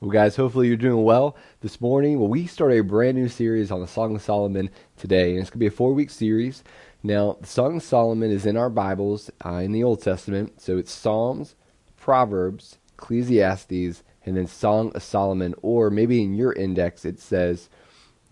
Well, 0.00 0.10
guys, 0.10 0.34
hopefully 0.34 0.66
you're 0.66 0.78
doing 0.78 1.04
well 1.04 1.36
this 1.60 1.78
morning. 1.78 2.18
Well, 2.18 2.30
we 2.30 2.46
start 2.46 2.72
a 2.72 2.80
brand 2.80 3.18
new 3.18 3.28
series 3.28 3.70
on 3.70 3.82
the 3.82 3.86
Song 3.86 4.16
of 4.16 4.22
Solomon 4.22 4.70
today, 4.96 5.32
and 5.32 5.40
it's 5.40 5.50
going 5.50 5.58
to 5.58 5.58
be 5.58 5.66
a 5.66 5.70
four 5.70 5.92
week 5.92 6.08
series. 6.08 6.64
Now, 7.02 7.36
the 7.38 7.46
Song 7.46 7.76
of 7.76 7.82
Solomon 7.82 8.30
is 8.30 8.46
in 8.46 8.56
our 8.56 8.70
Bibles 8.70 9.30
uh, 9.44 9.56
in 9.56 9.72
the 9.72 9.84
Old 9.84 10.00
Testament, 10.00 10.58
so 10.58 10.78
it's 10.78 10.90
Psalms, 10.90 11.54
Proverbs, 11.98 12.78
Ecclesiastes, 12.94 14.02
and 14.24 14.38
then 14.38 14.46
Song 14.46 14.90
of 14.94 15.02
Solomon, 15.02 15.54
or 15.60 15.90
maybe 15.90 16.22
in 16.22 16.32
your 16.32 16.54
index 16.54 17.04
it 17.04 17.20
says, 17.20 17.68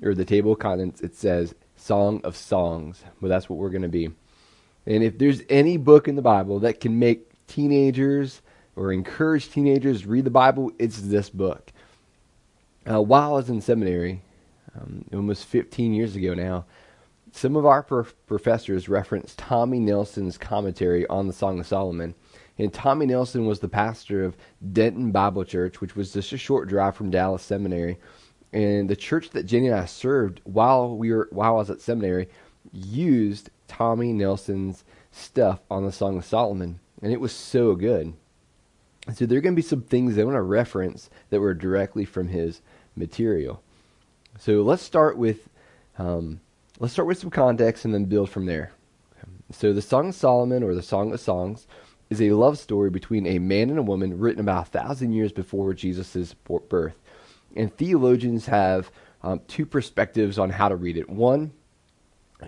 or 0.03 0.15
the 0.15 0.25
table 0.25 0.53
of 0.53 0.61
contents, 0.61 1.03
it 1.03 1.15
says 1.15 1.55
Song 1.77 2.23
of 2.25 2.35
Songs. 2.35 3.05
Well, 3.21 3.29
that's 3.29 3.51
what 3.51 3.59
we're 3.59 3.69
going 3.69 3.83
to 3.83 3.89
be. 3.89 4.09
And 4.87 5.05
if 5.05 5.19
there's 5.19 5.43
any 5.51 5.77
book 5.77 6.09
in 6.09 6.17
the 6.17 6.23
Bible 6.23 6.61
that 6.61 6.81
can 6.81 6.99
make 6.99 7.31
teenagers, 7.47 8.41
or 8.79 8.93
encourage 8.93 9.51
teenagers 9.51 10.03
to 10.03 10.09
read 10.09 10.25
the 10.25 10.31
Bible, 10.31 10.71
it's 10.79 11.01
this 11.01 11.29
book. 11.29 11.73
Uh, 12.89 13.03
while 13.03 13.33
I 13.33 13.37
was 13.37 13.51
in 13.51 13.61
seminary, 13.61 14.23
um, 14.75 15.05
almost 15.13 15.47
15 15.47 15.93
years 15.93 16.15
ago 16.15 16.33
now, 16.33 16.65
some 17.33 17.57
of 17.57 17.67
our 17.67 17.83
prof- 17.83 18.15
professors 18.27 18.89
referenced 18.89 19.39
Tommy 19.39 19.81
Nelson's 19.81 20.39
commentary 20.39 21.07
on 21.09 21.27
the 21.27 21.33
Song 21.33 21.59
of 21.59 21.67
Solomon. 21.67 22.15
And 22.57 22.73
Tommy 22.73 23.07
Nelson 23.07 23.47
was 23.47 23.61
the 23.61 23.69
pastor 23.69 24.25
of 24.25 24.37
Denton 24.73 25.11
Bible 25.11 25.45
Church, 25.45 25.81
which 25.81 25.95
was 25.95 26.13
just 26.13 26.33
a 26.33 26.39
short 26.39 26.69
drive 26.69 26.97
from 26.97 27.11
Dallas 27.11 27.43
Seminary. 27.43 27.99
And 28.53 28.89
the 28.89 28.97
church 28.97 29.31
that 29.31 29.45
Jenny 29.45 29.69
and 29.69 29.77
I 29.77 29.85
served 29.85 30.41
while 30.45 30.97
we 30.97 31.13
were 31.13 31.29
while 31.31 31.55
I 31.55 31.59
was 31.59 31.71
at 31.71 31.83
seminary 31.83 32.29
used 32.73 33.51
Tommy 33.69 34.13
Nelson's 34.13 34.85
stuff 35.13 35.61
on 35.71 35.85
the 35.85 35.93
Song 35.93 36.17
of 36.17 36.25
Solomon, 36.25 36.81
and 37.03 37.13
it 37.13 37.21
was 37.21 37.33
so 37.33 37.75
good. 37.75 38.15
So 39.15 39.27
there 39.27 39.39
are 39.39 39.41
going 39.41 39.55
to 39.55 39.63
be 39.63 39.67
some 39.67 39.83
things 39.83 40.15
that 40.15 40.23
I 40.23 40.25
want 40.25 40.37
to 40.37 40.43
reference 40.43 41.09
that 41.31 41.41
were 41.41 41.55
directly 41.55 42.05
from 42.05 42.29
his 42.29 42.61
material. 42.95 43.63
So 44.39 44.63
let's 44.63 44.83
start 44.83 45.17
with 45.17 45.49
um, 45.99 46.41
let's 46.79 46.93
start 46.93 47.09
with 47.09 47.19
some 47.19 47.31
context 47.31 47.85
and 47.85 47.93
then 47.93 48.05
build 48.05 48.31
from 48.31 48.47
there. 48.47 48.73
So 49.51 49.73
the 49.73 49.83
Song 49.83 50.11
of 50.11 50.15
Solomon 50.15 50.63
or 50.63 50.75
the 50.75 50.83
Song 50.83 51.13
of 51.13 51.21
Songs 51.21 51.67
is 52.11 52.21
a 52.21 52.33
love 52.33 52.59
story 52.59 52.91
between 52.91 53.27
a 53.27 53.39
man 53.39 53.71
and 53.71 53.79
a 53.79 53.83
woman 53.83 54.19
written 54.19 54.41
about 54.41 54.69
a 54.69 54.71
thousand 54.71 55.13
years 55.13 55.33
before 55.33 55.73
Jesus' 55.75 56.35
birth. 56.69 56.95
And 57.57 57.75
theologians 57.75 58.47
have 58.47 58.91
um, 59.23 59.41
two 59.49 59.67
perspectives 59.67 60.39
on 60.39 60.51
how 60.51 60.69
to 60.69 60.77
read 60.77 60.97
it. 60.97 61.09
One, 61.09 61.53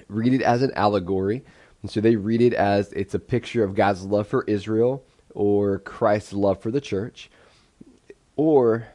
read 0.08 0.34
it 0.34 0.42
as 0.42 0.62
an 0.62 0.72
allegory. 0.74 1.42
And 1.82 1.90
so 1.90 2.00
they 2.00 2.16
read 2.16 2.42
it 2.42 2.52
as 2.52 2.92
it's 2.92 3.14
a 3.14 3.18
picture 3.18 3.64
of 3.64 3.74
God's 3.74 4.04
love 4.04 4.28
for 4.28 4.44
Israel 4.46 5.02
or 5.34 5.78
Christ's 5.78 6.32
love 6.32 6.60
for 6.60 6.70
the 6.70 6.80
church, 6.80 7.30
or 8.36 8.88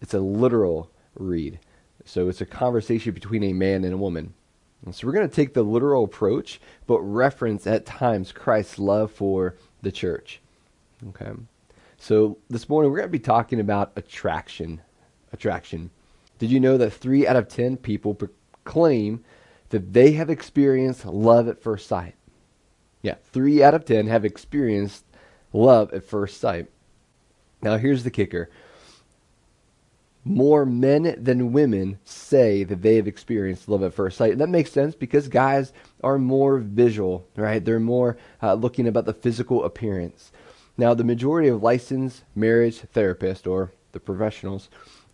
it's 0.00 0.14
a 0.14 0.20
literal 0.20 0.90
read. 1.14 1.58
So 2.04 2.28
it's 2.28 2.40
a 2.40 2.46
conversation 2.46 3.12
between 3.12 3.42
a 3.42 3.52
man 3.52 3.84
and 3.84 3.94
a 3.94 3.98
woman. 3.98 4.34
And 4.84 4.94
so 4.94 5.06
we're 5.06 5.14
going 5.14 5.28
to 5.28 5.34
take 5.34 5.54
the 5.54 5.64
literal 5.64 6.04
approach, 6.04 6.60
but 6.86 7.00
reference 7.00 7.66
at 7.66 7.86
times 7.86 8.30
Christ's 8.30 8.78
love 8.78 9.10
for 9.10 9.56
the 9.82 9.90
church. 9.90 10.40
Okay. 11.08 11.32
So 11.98 12.38
this 12.48 12.68
morning 12.68 12.90
we're 12.90 12.98
going 12.98 13.08
to 13.08 13.12
be 13.12 13.18
talking 13.18 13.58
about 13.58 13.92
attraction. 13.96 14.80
Attraction. 15.32 15.90
Did 16.38 16.50
you 16.50 16.60
know 16.60 16.76
that 16.76 16.92
three 16.92 17.26
out 17.26 17.36
of 17.36 17.48
ten 17.48 17.76
people 17.76 18.14
proclaim 18.14 19.24
that 19.70 19.92
they 19.92 20.12
have 20.12 20.30
experienced 20.30 21.04
love 21.04 21.48
at 21.48 21.62
first 21.62 21.88
sight? 21.88 22.14
Yeah, 23.02 23.14
three 23.32 23.62
out 23.62 23.74
of 23.74 23.84
ten 23.84 24.06
have 24.06 24.24
experienced 24.24 25.04
love 25.52 25.92
at 25.92 26.04
first 26.04 26.40
sight. 26.40 26.66
Now, 27.62 27.76
here's 27.78 28.04
the 28.04 28.10
kicker 28.10 28.50
more 30.26 30.66
men 30.66 31.14
than 31.22 31.52
women 31.52 31.98
say 32.04 32.64
that 32.64 32.82
they 32.82 32.96
have 32.96 33.06
experienced 33.06 33.68
love 33.68 33.84
at 33.84 33.94
first 33.94 34.18
sight. 34.18 34.32
And 34.32 34.40
that 34.40 34.48
makes 34.48 34.72
sense 34.72 34.96
because 34.96 35.28
guys 35.28 35.72
are 36.02 36.18
more 36.18 36.58
visual, 36.58 37.24
right? 37.36 37.64
They're 37.64 37.78
more 37.78 38.16
uh, 38.42 38.54
looking 38.54 38.88
about 38.88 39.04
the 39.04 39.14
physical 39.14 39.64
appearance. 39.64 40.32
Now, 40.76 40.94
the 40.94 41.04
majority 41.04 41.48
of 41.48 41.62
licensed 41.62 42.24
marriage 42.34 42.82
therapists 42.92 43.48
or 43.48 43.70
the 43.92 44.00
professionals, 44.00 44.68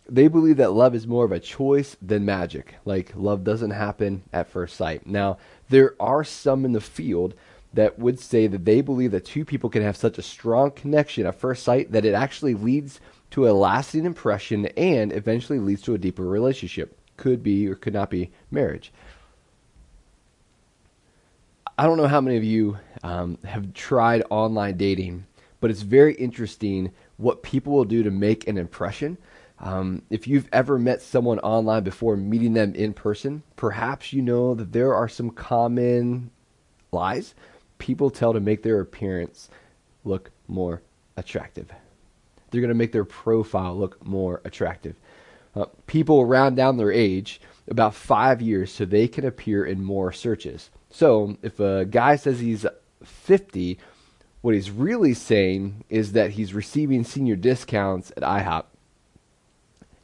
they 0.09 0.27
believe 0.27 0.57
that 0.57 0.73
love 0.73 0.95
is 0.95 1.05
more 1.05 1.25
of 1.25 1.31
a 1.31 1.39
choice 1.39 1.95
than 2.01 2.25
magic. 2.25 2.75
Like, 2.83 3.13
love 3.15 3.43
doesn't 3.43 3.69
happen 3.69 4.23
at 4.33 4.49
first 4.49 4.75
sight. 4.75 5.05
Now, 5.05 5.37
there 5.69 5.95
are 5.99 6.23
some 6.23 6.65
in 6.65 6.73
the 6.73 6.81
field 6.81 7.35
that 7.73 7.97
would 7.97 8.19
say 8.19 8.47
that 8.47 8.65
they 8.65 8.81
believe 8.81 9.11
that 9.11 9.25
two 9.25 9.43
people 9.43 9.69
can 9.69 9.81
have 9.81 9.97
such 9.97 10.17
a 10.17 10.23
strong 10.23 10.71
connection 10.71 11.25
at 11.25 11.39
first 11.39 11.63
sight 11.63 11.91
that 11.91 12.05
it 12.05 12.13
actually 12.13 12.53
leads 12.53 12.99
to 13.31 13.47
a 13.47 13.51
lasting 13.51 14.05
impression 14.05 14.67
and 14.77 15.11
eventually 15.11 15.59
leads 15.59 15.81
to 15.81 15.95
a 15.95 15.97
deeper 15.97 16.23
relationship. 16.23 16.97
Could 17.17 17.41
be 17.41 17.67
or 17.67 17.75
could 17.75 17.93
not 17.93 18.09
be 18.09 18.31
marriage. 18.51 18.91
I 21.77 21.85
don't 21.85 21.97
know 21.97 22.07
how 22.07 22.21
many 22.21 22.37
of 22.37 22.43
you 22.43 22.77
um, 23.01 23.39
have 23.43 23.73
tried 23.73 24.23
online 24.29 24.77
dating, 24.77 25.25
but 25.59 25.71
it's 25.71 25.81
very 25.81 26.13
interesting 26.15 26.91
what 27.17 27.41
people 27.41 27.73
will 27.73 27.85
do 27.85 28.03
to 28.03 28.11
make 28.11 28.47
an 28.47 28.57
impression. 28.59 29.17
Um, 29.59 30.03
if 30.11 30.27
you've 30.27 30.49
ever 30.51 30.77
met 30.77 31.01
someone 31.01 31.39
online 31.39 31.83
before 31.83 32.15
meeting 32.15 32.53
them 32.53 32.75
in 32.75 32.93
person, 32.93 33.41
perhaps 33.55 34.13
you 34.13 34.21
know 34.21 34.53
that 34.53 34.73
there 34.73 34.93
are 34.93 35.07
some 35.07 35.31
common 35.31 36.29
lies 36.91 37.33
people 37.83 38.09
tell 38.09 38.31
to 38.31 38.39
make 38.39 38.63
their 38.63 38.79
appearance 38.79 39.49
look 40.05 40.31
more 40.47 40.81
attractive. 41.17 41.69
They're 42.49 42.61
going 42.61 42.69
to 42.69 42.75
make 42.75 42.93
their 42.93 43.03
profile 43.03 43.77
look 43.77 44.01
more 44.05 44.39
attractive. 44.45 44.95
Uh, 45.53 45.65
people 45.85 46.25
round 46.25 46.55
down 46.55 46.77
their 46.77 46.93
age 46.93 47.41
about 47.67 47.93
five 47.93 48.41
years 48.41 48.71
so 48.71 48.85
they 48.85 49.09
can 49.09 49.25
appear 49.25 49.65
in 49.65 49.83
more 49.83 50.13
searches. 50.13 50.69
So 50.91 51.35
if 51.41 51.59
a 51.59 51.83
guy 51.83 52.15
says 52.15 52.39
he's 52.39 52.65
50, 53.03 53.77
what 54.39 54.55
he's 54.55 54.71
really 54.71 55.13
saying 55.13 55.83
is 55.89 56.13
that 56.13 56.31
he's 56.31 56.53
receiving 56.53 57.03
senior 57.03 57.35
discounts 57.35 58.13
at 58.15 58.23
IHOP. 58.23 58.63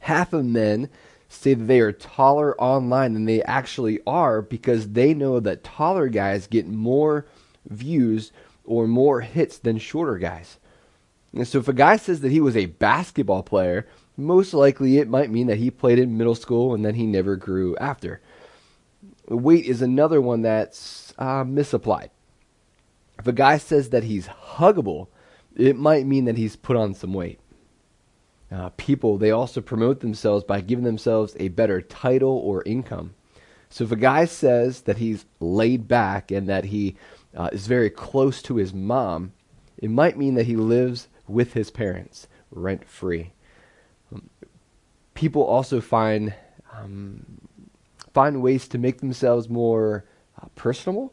Half 0.00 0.34
of 0.34 0.44
men 0.44 0.90
say 1.30 1.54
that 1.54 1.64
they 1.64 1.80
are 1.80 1.92
taller 1.92 2.60
online 2.60 3.14
than 3.14 3.24
they 3.24 3.42
actually 3.44 4.00
are 4.06 4.42
because 4.42 4.90
they 4.90 5.14
know 5.14 5.40
that 5.40 5.64
taller 5.64 6.08
guys 6.08 6.46
get 6.46 6.68
more 6.68 7.24
views 7.68 8.32
or 8.64 8.86
more 8.86 9.20
hits 9.20 9.58
than 9.58 9.78
shorter 9.78 10.18
guys. 10.18 10.58
And 11.34 11.46
so 11.46 11.58
if 11.58 11.68
a 11.68 11.72
guy 11.72 11.96
says 11.96 12.20
that 12.20 12.32
he 12.32 12.40
was 12.40 12.56
a 12.56 12.66
basketball 12.66 13.42
player, 13.42 13.86
most 14.16 14.52
likely 14.52 14.98
it 14.98 15.08
might 15.08 15.30
mean 15.30 15.46
that 15.46 15.58
he 15.58 15.70
played 15.70 15.98
in 15.98 16.18
middle 16.18 16.34
school 16.34 16.74
and 16.74 16.84
then 16.84 16.94
he 16.94 17.06
never 17.06 17.36
grew 17.36 17.76
after. 17.76 18.20
Weight 19.28 19.64
is 19.64 19.80
another 19.80 20.20
one 20.20 20.42
that's 20.42 21.14
uh, 21.18 21.44
misapplied. 21.44 22.10
If 23.18 23.26
a 23.26 23.32
guy 23.32 23.58
says 23.58 23.90
that 23.90 24.04
he's 24.04 24.26
huggable, 24.26 25.08
it 25.56 25.76
might 25.76 26.06
mean 26.06 26.24
that 26.24 26.36
he's 26.36 26.56
put 26.56 26.76
on 26.76 26.94
some 26.94 27.12
weight. 27.12 27.38
Uh, 28.50 28.70
people, 28.76 29.16
they 29.16 29.30
also 29.30 29.60
promote 29.60 30.00
themselves 30.00 30.42
by 30.42 30.60
giving 30.60 30.84
themselves 30.84 31.36
a 31.38 31.48
better 31.48 31.80
title 31.80 32.36
or 32.36 32.64
income. 32.64 33.14
So 33.68 33.84
if 33.84 33.92
a 33.92 33.96
guy 33.96 34.24
says 34.24 34.82
that 34.82 34.98
he's 34.98 35.26
laid 35.38 35.86
back 35.86 36.32
and 36.32 36.48
that 36.48 36.64
he 36.64 36.96
uh, 37.36 37.50
is 37.52 37.66
very 37.66 37.90
close 37.90 38.42
to 38.42 38.56
his 38.56 38.74
mom, 38.74 39.32
it 39.78 39.90
might 39.90 40.18
mean 40.18 40.34
that 40.34 40.46
he 40.46 40.56
lives 40.56 41.08
with 41.28 41.52
his 41.52 41.70
parents 41.70 42.28
rent 42.50 42.88
free. 42.88 43.32
Um, 44.12 44.28
people 45.14 45.42
also 45.42 45.80
find 45.80 46.34
um, 46.76 47.24
find 48.12 48.42
ways 48.42 48.68
to 48.68 48.78
make 48.78 49.00
themselves 49.00 49.48
more 49.48 50.04
uh, 50.40 50.46
personable 50.54 51.12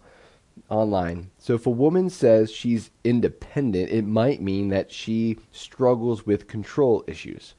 online. 0.69 1.29
So 1.37 1.53
if 1.53 1.65
a 1.65 1.71
woman 1.71 2.09
says 2.09 2.51
she's 2.51 2.89
independent, 3.03 3.91
it 3.91 4.05
might 4.05 4.41
mean 4.41 4.69
that 4.69 4.91
she 4.91 5.37
struggles 5.51 6.25
with 6.25 6.47
control 6.47 7.03
issues. 7.07 7.53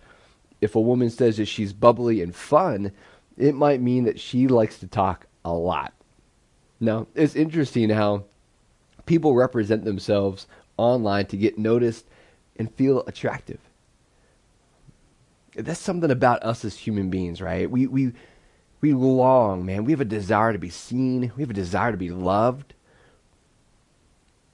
If 0.60 0.74
a 0.74 0.80
woman 0.80 1.10
says 1.10 1.36
that 1.36 1.46
she's 1.46 1.72
bubbly 1.72 2.20
and 2.20 2.34
fun, 2.34 2.92
it 3.36 3.54
might 3.54 3.80
mean 3.80 4.04
that 4.04 4.18
she 4.18 4.48
likes 4.48 4.78
to 4.80 4.86
talk 4.88 5.26
a 5.44 5.52
lot. 5.52 5.94
Now, 6.80 7.06
it's 7.14 7.36
interesting 7.36 7.90
how 7.90 8.24
people 9.08 9.34
represent 9.34 9.84
themselves 9.84 10.46
online 10.76 11.26
to 11.26 11.36
get 11.36 11.58
noticed 11.58 12.06
and 12.56 12.72
feel 12.74 13.02
attractive. 13.06 13.58
That's 15.56 15.80
something 15.80 16.10
about 16.10 16.44
us 16.44 16.64
as 16.64 16.76
human 16.76 17.10
beings, 17.10 17.40
right? 17.40 17.68
We 17.68 17.86
we 17.88 18.12
we 18.80 18.92
long, 18.92 19.66
man. 19.66 19.84
We 19.84 19.92
have 19.92 20.00
a 20.00 20.04
desire 20.04 20.52
to 20.52 20.58
be 20.58 20.70
seen. 20.70 21.32
We 21.36 21.42
have 21.42 21.50
a 21.50 21.54
desire 21.54 21.90
to 21.90 21.98
be 21.98 22.10
loved. 22.10 22.74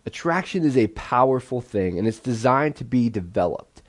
Attraction 0.06 0.64
is 0.64 0.76
a 0.76 0.86
powerful 0.88 1.60
thing, 1.60 1.98
and 1.98 2.06
it's 2.06 2.18
designed 2.18 2.76
to 2.76 2.84
be 2.84 3.10
developed. 3.10 3.82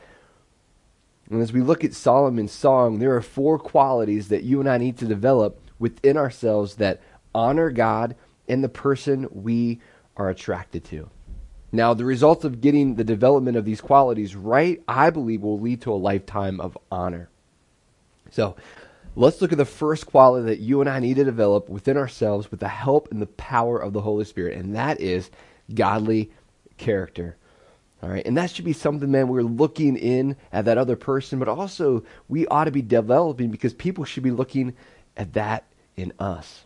And 1.29 1.41
as 1.41 1.53
we 1.53 1.61
look 1.61 1.83
at 1.83 1.93
Solomon's 1.93 2.51
song, 2.51 2.99
there 2.99 3.15
are 3.15 3.21
four 3.21 3.59
qualities 3.59 4.29
that 4.29 4.43
you 4.43 4.59
and 4.59 4.69
I 4.69 4.77
need 4.77 4.97
to 4.97 5.05
develop 5.05 5.59
within 5.79 6.17
ourselves 6.17 6.75
that 6.75 7.01
honor 7.33 7.69
God 7.69 8.15
and 8.47 8.63
the 8.63 8.69
person 8.69 9.27
we 9.31 9.79
are 10.17 10.29
attracted 10.29 10.83
to. 10.85 11.09
Now, 11.71 11.93
the 11.93 12.05
results 12.05 12.45
of 12.45 12.61
getting 12.61 12.95
the 12.95 13.03
development 13.03 13.57
of 13.57 13.65
these 13.65 13.81
qualities 13.81 14.35
right, 14.35 14.81
I 14.87 15.09
believe, 15.09 15.41
will 15.41 15.59
lead 15.59 15.81
to 15.81 15.91
a 15.91 15.95
lifetime 15.95 16.61
of 16.61 16.77
honor. 16.89 17.29
So, 18.31 18.55
let's 19.15 19.41
look 19.41 19.51
at 19.51 19.57
the 19.57 19.65
first 19.65 20.05
quality 20.05 20.45
that 20.45 20.59
you 20.59 20.79
and 20.79 20.89
I 20.89 20.99
need 20.99 21.15
to 21.15 21.23
develop 21.23 21.67
within 21.67 21.97
ourselves 21.97 22.49
with 22.49 22.61
the 22.61 22.67
help 22.67 23.11
and 23.11 23.21
the 23.21 23.27
power 23.27 23.77
of 23.77 23.93
the 23.93 24.01
Holy 24.01 24.25
Spirit, 24.25 24.57
and 24.57 24.75
that 24.75 25.01
is 25.01 25.29
godly 25.73 26.31
character. 26.77 27.35
All 28.01 28.09
right, 28.09 28.25
and 28.25 28.37
that 28.37 28.51
should 28.51 28.65
be 28.65 28.73
something, 28.73 29.09
man, 29.09 29.27
we're 29.27 29.41
looking 29.41 29.97
in 29.97 30.35
at 30.53 30.65
that 30.65 30.77
other 30.77 30.95
person, 30.95 31.39
but 31.39 31.47
also 31.47 32.03
we 32.29 32.45
ought 32.47 32.65
to 32.65 32.71
be 32.71 32.81
developing 32.81 33.49
because 33.49 33.73
people 33.73 34.05
should 34.05 34.23
be 34.23 34.31
looking 34.31 34.75
at 35.17 35.33
that 35.33 35.65
in 35.97 36.13
us. 36.19 36.65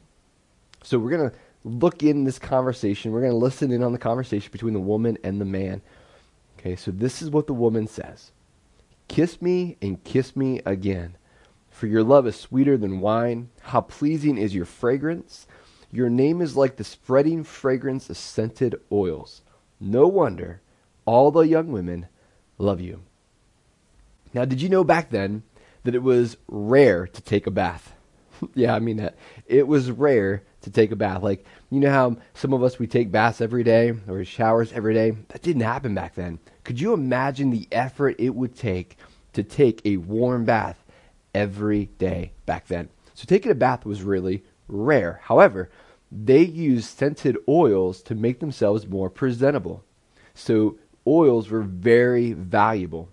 So 0.83 0.99
we're 0.99 1.11
going 1.17 1.29
to 1.29 1.35
look 1.63 2.03
in 2.03 2.23
this 2.23 2.39
conversation. 2.39 3.11
We're 3.11 3.21
going 3.21 3.31
to 3.31 3.37
listen 3.37 3.71
in 3.71 3.83
on 3.83 3.91
the 3.91 3.97
conversation 3.97 4.51
between 4.51 4.73
the 4.73 4.79
woman 4.79 5.17
and 5.23 5.39
the 5.39 5.45
man. 5.45 5.81
Okay, 6.59 6.75
so 6.75 6.91
this 6.91 7.21
is 7.21 7.29
what 7.29 7.47
the 7.47 7.53
woman 7.53 7.87
says 7.87 8.31
Kiss 9.07 9.41
me 9.41 9.77
and 9.81 10.03
kiss 10.03 10.35
me 10.35 10.61
again. 10.65 11.15
For 11.69 11.87
your 11.87 12.03
love 12.03 12.27
is 12.27 12.35
sweeter 12.35 12.77
than 12.77 12.99
wine. 12.99 13.49
How 13.61 13.81
pleasing 13.81 14.37
is 14.37 14.55
your 14.55 14.65
fragrance! 14.65 15.47
Your 15.91 16.09
name 16.09 16.41
is 16.41 16.55
like 16.55 16.75
the 16.75 16.83
spreading 16.83 17.43
fragrance 17.43 18.09
of 18.09 18.17
scented 18.17 18.79
oils. 18.91 19.41
No 19.79 20.07
wonder 20.07 20.61
all 21.05 21.31
the 21.31 21.41
young 21.41 21.71
women 21.71 22.07
love 22.57 22.79
you. 22.79 23.01
Now, 24.33 24.45
did 24.45 24.61
you 24.61 24.69
know 24.69 24.83
back 24.83 25.09
then 25.09 25.43
that 25.83 25.95
it 25.95 26.03
was 26.03 26.37
rare 26.47 27.07
to 27.07 27.21
take 27.21 27.47
a 27.47 27.51
bath? 27.51 27.93
yeah, 28.53 28.75
I 28.75 28.79
mean 28.79 28.97
that. 28.97 29.15
It 29.47 29.67
was 29.67 29.89
rare 29.89 30.43
to 30.61 30.69
take 30.69 30.91
a 30.91 30.95
bath. 30.95 31.23
Like, 31.23 31.45
you 31.69 31.79
know 31.79 31.91
how 31.91 32.17
some 32.33 32.53
of 32.53 32.63
us 32.63 32.79
we 32.79 32.87
take 32.87 33.11
baths 33.11 33.41
every 33.41 33.63
day 33.63 33.93
or 34.07 34.23
showers 34.25 34.71
every 34.73 34.93
day? 34.93 35.11
That 35.29 35.41
didn't 35.41 35.61
happen 35.61 35.95
back 35.95 36.15
then. 36.15 36.39
Could 36.63 36.79
you 36.79 36.93
imagine 36.93 37.49
the 37.49 37.67
effort 37.71 38.15
it 38.19 38.35
would 38.35 38.55
take 38.55 38.97
to 39.33 39.43
take 39.43 39.81
a 39.85 39.97
warm 39.97 40.45
bath 40.45 40.83
every 41.33 41.85
day 41.97 42.33
back 42.45 42.67
then? 42.67 42.89
So 43.13 43.25
taking 43.25 43.51
a 43.51 43.55
bath 43.55 43.85
was 43.85 44.03
really 44.03 44.43
rare. 44.67 45.19
However, 45.23 45.69
they 46.11 46.41
used 46.41 46.97
scented 46.97 47.37
oils 47.47 48.01
to 48.03 48.15
make 48.15 48.39
themselves 48.39 48.87
more 48.87 49.09
presentable. 49.09 49.83
So 50.33 50.77
oils 51.05 51.49
were 51.49 51.61
very 51.61 52.33
valuable. 52.33 53.09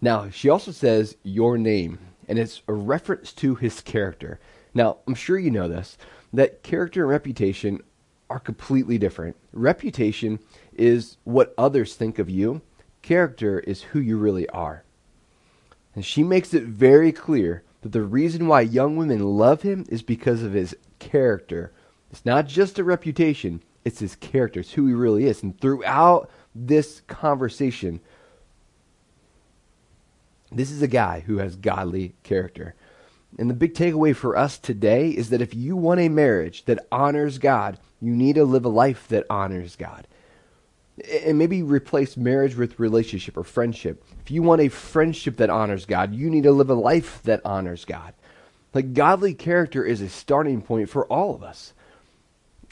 Now, 0.00 0.30
she 0.30 0.48
also 0.48 0.70
says 0.70 1.16
your 1.22 1.58
name, 1.58 1.98
and 2.28 2.38
it's 2.38 2.62
a 2.68 2.72
reference 2.72 3.32
to 3.34 3.56
his 3.56 3.80
character. 3.80 4.38
Now, 4.78 4.98
I'm 5.08 5.16
sure 5.16 5.36
you 5.36 5.50
know 5.50 5.66
this, 5.66 5.98
that 6.32 6.62
character 6.62 7.02
and 7.02 7.10
reputation 7.10 7.80
are 8.30 8.38
completely 8.38 8.96
different. 8.96 9.34
Reputation 9.52 10.38
is 10.72 11.16
what 11.24 11.52
others 11.58 11.96
think 11.96 12.20
of 12.20 12.30
you, 12.30 12.62
character 13.02 13.58
is 13.58 13.82
who 13.82 13.98
you 13.98 14.16
really 14.16 14.48
are. 14.50 14.84
And 15.96 16.04
she 16.04 16.22
makes 16.22 16.54
it 16.54 16.62
very 16.62 17.10
clear 17.10 17.64
that 17.80 17.90
the 17.90 18.04
reason 18.04 18.46
why 18.46 18.60
young 18.60 18.94
women 18.94 19.18
love 19.18 19.62
him 19.62 19.84
is 19.88 20.02
because 20.02 20.44
of 20.44 20.52
his 20.52 20.76
character. 21.00 21.72
It's 22.12 22.24
not 22.24 22.46
just 22.46 22.78
a 22.78 22.84
reputation, 22.84 23.64
it's 23.84 23.98
his 23.98 24.14
character, 24.14 24.60
it's 24.60 24.74
who 24.74 24.86
he 24.86 24.94
really 24.94 25.24
is. 25.24 25.42
And 25.42 25.60
throughout 25.60 26.30
this 26.54 27.00
conversation, 27.08 27.98
this 30.52 30.70
is 30.70 30.82
a 30.82 30.86
guy 30.86 31.24
who 31.26 31.38
has 31.38 31.56
godly 31.56 32.14
character. 32.22 32.76
And 33.36 33.50
the 33.50 33.54
big 33.54 33.74
takeaway 33.74 34.16
for 34.16 34.36
us 34.36 34.56
today 34.56 35.10
is 35.10 35.30
that 35.30 35.42
if 35.42 35.54
you 35.54 35.76
want 35.76 36.00
a 36.00 36.08
marriage 36.08 36.64
that 36.64 36.86
honors 36.90 37.38
God, 37.38 37.78
you 38.00 38.12
need 38.12 38.36
to 38.36 38.44
live 38.44 38.64
a 38.64 38.70
life 38.70 39.06
that 39.08 39.26
honors 39.28 39.76
God. 39.76 40.06
And 41.24 41.38
maybe 41.38 41.62
replace 41.62 42.16
marriage 42.16 42.56
with 42.56 42.80
relationship 42.80 43.36
or 43.36 43.44
friendship. 43.44 44.02
If 44.24 44.30
you 44.30 44.42
want 44.42 44.62
a 44.62 44.68
friendship 44.68 45.36
that 45.36 45.50
honors 45.50 45.84
God, 45.84 46.14
you 46.14 46.30
need 46.30 46.44
to 46.44 46.52
live 46.52 46.70
a 46.70 46.74
life 46.74 47.22
that 47.24 47.42
honors 47.44 47.84
God. 47.84 48.14
Like 48.74 48.94
godly 48.94 49.34
character 49.34 49.84
is 49.84 50.00
a 50.00 50.08
starting 50.08 50.62
point 50.62 50.88
for 50.88 51.06
all 51.06 51.34
of 51.34 51.42
us. 51.42 51.72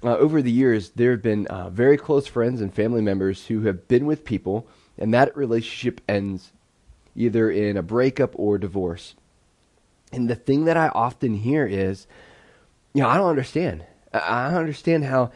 Uh, 0.03 0.17
over 0.17 0.43
the 0.43 0.53
years, 0.53 0.91
there 0.91 1.13
have 1.13 1.23
been 1.23 1.47
uh, 1.47 1.71
very 1.71 1.97
close 1.97 2.27
friends 2.27 2.61
and 2.61 2.75
family 2.75 3.01
members 3.01 3.47
who 3.47 3.63
have 3.63 3.89
been 3.89 4.07
with 4.07 4.25
people, 4.25 4.67
and 4.99 5.15
that 5.15 5.37
relationship 5.37 6.01
ends 6.09 6.53
either 7.15 7.51
in 7.51 7.77
a 7.77 7.83
breakup 7.83 8.33
or 8.35 8.59
divorce. 8.59 9.15
And 10.13 10.31
the 10.31 10.35
thing 10.35 10.65
that 10.67 10.77
I 10.77 10.89
often 10.89 11.35
hear 11.35 11.67
is, 11.67 12.07
you 12.95 13.03
know, 13.03 13.09
I 13.09 13.17
don't 13.17 13.29
understand. 13.29 13.85
I 14.13 14.49
don't 14.49 14.61
understand 14.61 15.05
how 15.05 15.33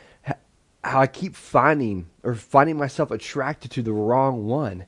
how 0.83 1.01
I 1.01 1.07
keep 1.07 1.35
finding 1.35 2.09
or 2.23 2.35
finding 2.35 2.77
myself 2.77 3.11
attracted 3.11 3.71
to 3.73 3.83
the 3.83 3.93
wrong 3.93 4.47
one. 4.47 4.87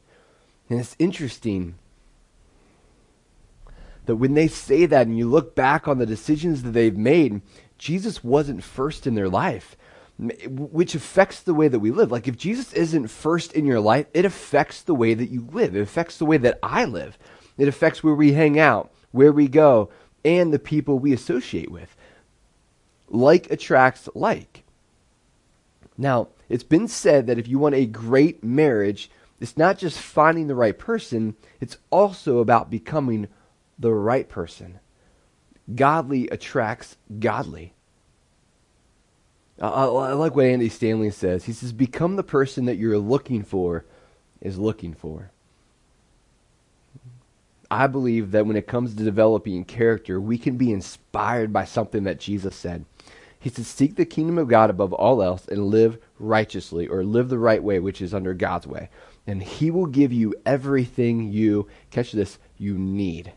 And 0.69 0.81
it's 0.81 0.97
interesting 0.99 1.75
that 4.07 4.17
when 4.17 4.35
they 4.35 4.49
say 4.49 4.87
that 4.87 5.07
and 5.07 5.19
you 5.19 5.29
look 5.29 5.55
back 5.55 5.87
on 5.87 5.99
the 5.99 6.07
decisions 6.07 6.63
that 6.63 6.71
they've 6.71 6.97
made, 6.97 7.43
Jesus 7.79 8.25
wasn't 8.25 8.65
first 8.65 9.07
in 9.07 9.15
their 9.15 9.29
life, 9.29 9.77
which 10.19 10.95
affects 10.95 11.41
the 11.41 11.55
way 11.55 11.69
that 11.69 11.81
we 11.81 11.91
live. 11.91 12.11
Like 12.11 12.27
if 12.27 12.37
Jesus 12.37 12.73
isn't 12.73 13.09
first 13.09 13.53
in 13.53 13.67
your 13.67 13.81
life, 13.81 14.07
it 14.15 14.25
affects 14.25 14.83
the 14.83 14.95
way 14.95 15.15
that 15.15 15.31
you 15.31 15.47
live. 15.53 15.77
It 15.77 15.83
affects 15.83 16.17
the 16.17 16.27
way 16.27 16.39
that 16.39 16.59
I 16.63 16.85
live. 16.85 17.19
It 17.59 17.69
affects 17.69 18.03
where 18.03 18.15
we 18.15 18.33
hang 18.33 18.59
out 18.59 18.93
where 19.13 19.33
we 19.33 19.49
go, 19.49 19.91
and 20.25 20.53
the 20.53 20.59
people 20.59 20.99
we 20.99 21.13
associate 21.13 21.71
with. 21.71 21.95
Like 23.09 23.51
attracts 23.51 24.09
like. 24.15 24.65
Now, 25.97 26.29
it's 26.49 26.65
been 26.65 26.89
said 26.89 27.27
that 27.27 27.39
if 27.39 27.47
you 27.47 27.59
want 27.59 27.75
a 27.75 27.87
great 27.87 28.43
marriage, 28.43 29.11
it's 29.41 29.57
not 29.57 29.79
just 29.79 29.99
finding 29.99 30.47
the 30.47 30.55
right 30.55 30.79
person, 30.79 31.37
it's 31.61 31.77
also 31.91 32.39
about 32.39 32.71
becoming 32.71 33.29
the 33.79 33.93
right 33.93 34.29
person. 34.29 34.81
Godly 35.75 36.29
attracts 36.29 36.97
godly. 37.19 37.75
I, 39.61 39.69
I, 39.69 40.13
like 40.13 40.35
what 40.35 40.47
Andy 40.47 40.69
Stanley 40.69 41.11
says. 41.11 41.45
He 41.45 41.53
says, 41.53 41.73
Become 41.73 42.17
the 42.17 42.23
person 42.23 42.65
that 42.65 42.77
you're 42.77 42.99
looking 42.99 43.43
for 43.45 43.85
is 44.41 44.59
looking 44.59 44.95
for. 44.95 45.31
I 47.73 47.87
believe 47.87 48.33
that 48.33 48.45
when 48.45 48.57
it 48.59 48.67
comes 48.67 48.95
to 48.95 49.03
developing 49.03 49.65
character, 49.65 50.21
we 50.21 50.37
can 50.37 50.59
be 50.59 50.71
inspired 50.71 51.55
by 51.55 51.65
something 51.65 52.05
that 52.05 52.21
Jesus 52.21 52.55
said. 52.55 52.85
He 53.41 53.49
said, 53.49 53.65
Seek 53.65 53.97
the 53.97 54.05
kingdom 54.05 54.37
of 54.37 54.49
God 54.49 54.69
above 54.69 54.93
all 54.93 55.23
else 55.23 55.49
and 55.49 55.69
live 55.69 55.97
righteously, 56.19 56.87
or 56.87 57.03
live 57.03 57.31
the 57.31 57.39
right 57.39 57.63
way, 57.63 57.81
which 57.81 58.03
is 58.03 58.13
under 58.13 58.35
God's 58.35 58.67
way. 58.67 58.91
And 59.27 59.43
He 59.43 59.71
will 59.71 59.87
give 59.87 60.13
you 60.13 60.35
everything 60.45 61.33
you, 61.33 61.67
catch 61.91 62.13
this, 62.13 62.39
you 62.59 62.77
need. 62.77 63.33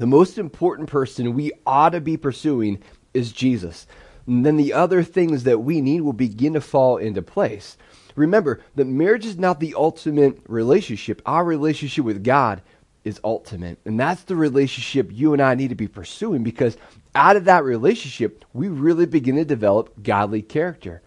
The 0.00 0.06
most 0.08 0.36
important 0.36 0.88
person 0.88 1.34
we 1.34 1.52
ought 1.64 1.90
to 1.90 2.00
be 2.00 2.16
pursuing 2.16 2.82
is 3.14 3.30
Jesus. 3.30 3.86
And 4.26 4.44
then 4.44 4.56
the 4.56 4.72
other 4.72 5.04
things 5.04 5.44
that 5.44 5.60
we 5.60 5.80
need 5.80 6.00
will 6.00 6.12
begin 6.12 6.54
to 6.54 6.60
fall 6.60 6.96
into 6.96 7.22
place. 7.22 7.76
Remember 8.16 8.60
that 8.74 8.86
marriage 8.86 9.24
is 9.24 9.38
not 9.38 9.60
the 9.60 9.74
ultimate 9.76 10.40
relationship. 10.48 11.22
Our 11.24 11.44
relationship 11.44 12.04
with 12.04 12.24
God 12.24 12.60
is 13.04 13.20
ultimate. 13.24 13.78
And 13.84 13.98
that's 13.98 14.22
the 14.22 14.36
relationship 14.36 15.10
you 15.12 15.32
and 15.32 15.42
I 15.42 15.54
need 15.54 15.68
to 15.68 15.74
be 15.74 15.88
pursuing 15.88 16.42
because 16.42 16.76
out 17.14 17.36
of 17.36 17.44
that 17.46 17.64
relationship, 17.64 18.44
we 18.52 18.68
really 18.68 19.06
begin 19.06 19.36
to 19.36 19.44
develop 19.44 20.02
godly 20.02 20.42
character. 20.42 21.02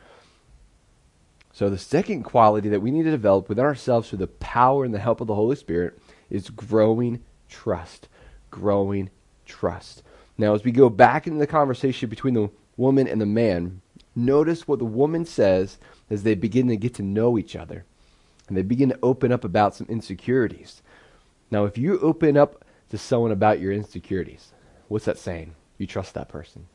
So, 1.54 1.70
the 1.70 1.78
second 1.78 2.24
quality 2.24 2.68
that 2.70 2.82
we 2.82 2.92
need 2.92 3.04
to 3.04 3.12
develop 3.12 3.48
within 3.48 3.64
ourselves 3.64 4.10
through 4.10 4.20
the 4.20 4.28
power 4.28 4.84
and 4.84 4.94
the 4.94 5.00
help 5.00 5.22
of 5.22 5.28
the 5.28 5.36
Holy 5.36 5.56
Spirit 5.56 5.98
is 6.30 6.50
growing 6.50 7.24
trust. 7.48 8.10
Growing 8.52 9.10
trust. 9.46 10.04
Now, 10.38 10.54
as 10.54 10.66
we 10.66 10.72
go 10.74 10.90
back 10.90 11.28
into 11.28 11.40
the 11.40 11.48
conversation 11.48 12.10
between 12.10 12.34
the 12.34 12.50
woman 12.76 13.08
and 13.08 13.22
the 13.22 13.26
man, 13.26 13.82
notice 14.16 14.68
what 14.68 14.80
the 14.80 14.86
woman 14.86 15.26
says 15.26 15.78
as 16.10 16.24
they 16.24 16.36
begin 16.36 16.68
to 16.68 16.76
get 16.76 16.94
to 16.96 17.04
know 17.04 17.38
each 17.38 17.56
other. 17.56 17.86
And 18.50 18.58
they 18.58 18.62
begin 18.62 18.90
to 18.90 19.00
open 19.02 19.32
up 19.32 19.46
about 19.46 19.76
some 19.76 19.88
insecurities. 19.90 20.82
Now, 21.52 21.66
if 21.66 21.78
you 21.78 22.00
open 22.00 22.38
up 22.38 22.66
to 22.90 22.98
someone 22.98 23.32
about 23.32 23.60
your 23.60 23.72
insecurities, 23.72 24.52
what's 24.88 25.06
that 25.06 25.18
saying? 25.18 25.56
You 25.78 25.88
trust 25.88 26.14
that 26.14 26.30
person. 26.30 26.68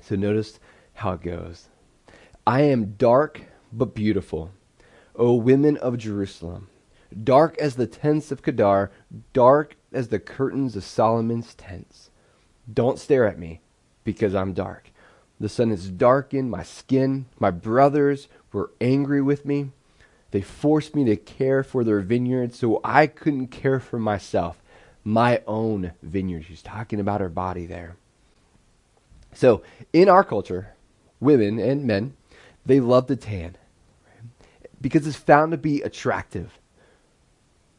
So 0.00 0.16
notice 0.16 0.58
how 0.94 1.12
it 1.12 1.22
goes. 1.22 1.68
I 2.46 2.62
am 2.62 2.94
dark 2.94 3.42
but 3.72 3.94
beautiful, 3.94 4.50
O 5.14 5.34
women 5.34 5.76
of 5.76 5.98
Jerusalem, 5.98 6.68
dark 7.22 7.56
as 7.58 7.76
the 7.76 7.86
tents 7.86 8.32
of 8.32 8.42
Kedar, 8.42 8.90
dark 9.32 9.76
as 9.92 10.08
the 10.08 10.18
curtains 10.18 10.76
of 10.76 10.84
Solomon's 10.84 11.54
tents. 11.54 12.10
Don't 12.72 12.98
stare 12.98 13.26
at 13.26 13.38
me 13.38 13.60
because 14.04 14.34
I'm 14.34 14.52
dark. 14.52 14.90
The 15.38 15.48
sun 15.48 15.70
has 15.70 15.88
darkened 15.88 16.50
my 16.50 16.62
skin. 16.62 17.26
My 17.38 17.50
brothers 17.50 18.28
were 18.52 18.70
angry 18.80 19.20
with 19.20 19.44
me. 19.44 19.70
They 20.32 20.40
forced 20.40 20.96
me 20.96 21.04
to 21.04 21.16
care 21.16 21.62
for 21.62 21.84
their 21.84 22.00
vineyard 22.00 22.54
so 22.54 22.80
I 22.82 23.06
couldn't 23.06 23.48
care 23.48 23.78
for 23.78 23.98
myself, 23.98 24.60
my 25.04 25.42
own 25.46 25.92
vineyard. 26.02 26.46
She's 26.46 26.62
talking 26.62 26.98
about 26.98 27.20
her 27.20 27.28
body 27.28 27.66
there. 27.66 27.96
So, 29.34 29.62
in 29.92 30.08
our 30.08 30.24
culture, 30.24 30.74
women 31.20 31.58
and 31.58 31.84
men, 31.84 32.14
they 32.66 32.80
love 32.80 33.06
to 33.06 33.16
tan 33.16 33.56
because 34.80 35.06
it's 35.06 35.16
found 35.16 35.52
to 35.52 35.58
be 35.58 35.82
attractive. 35.82 36.58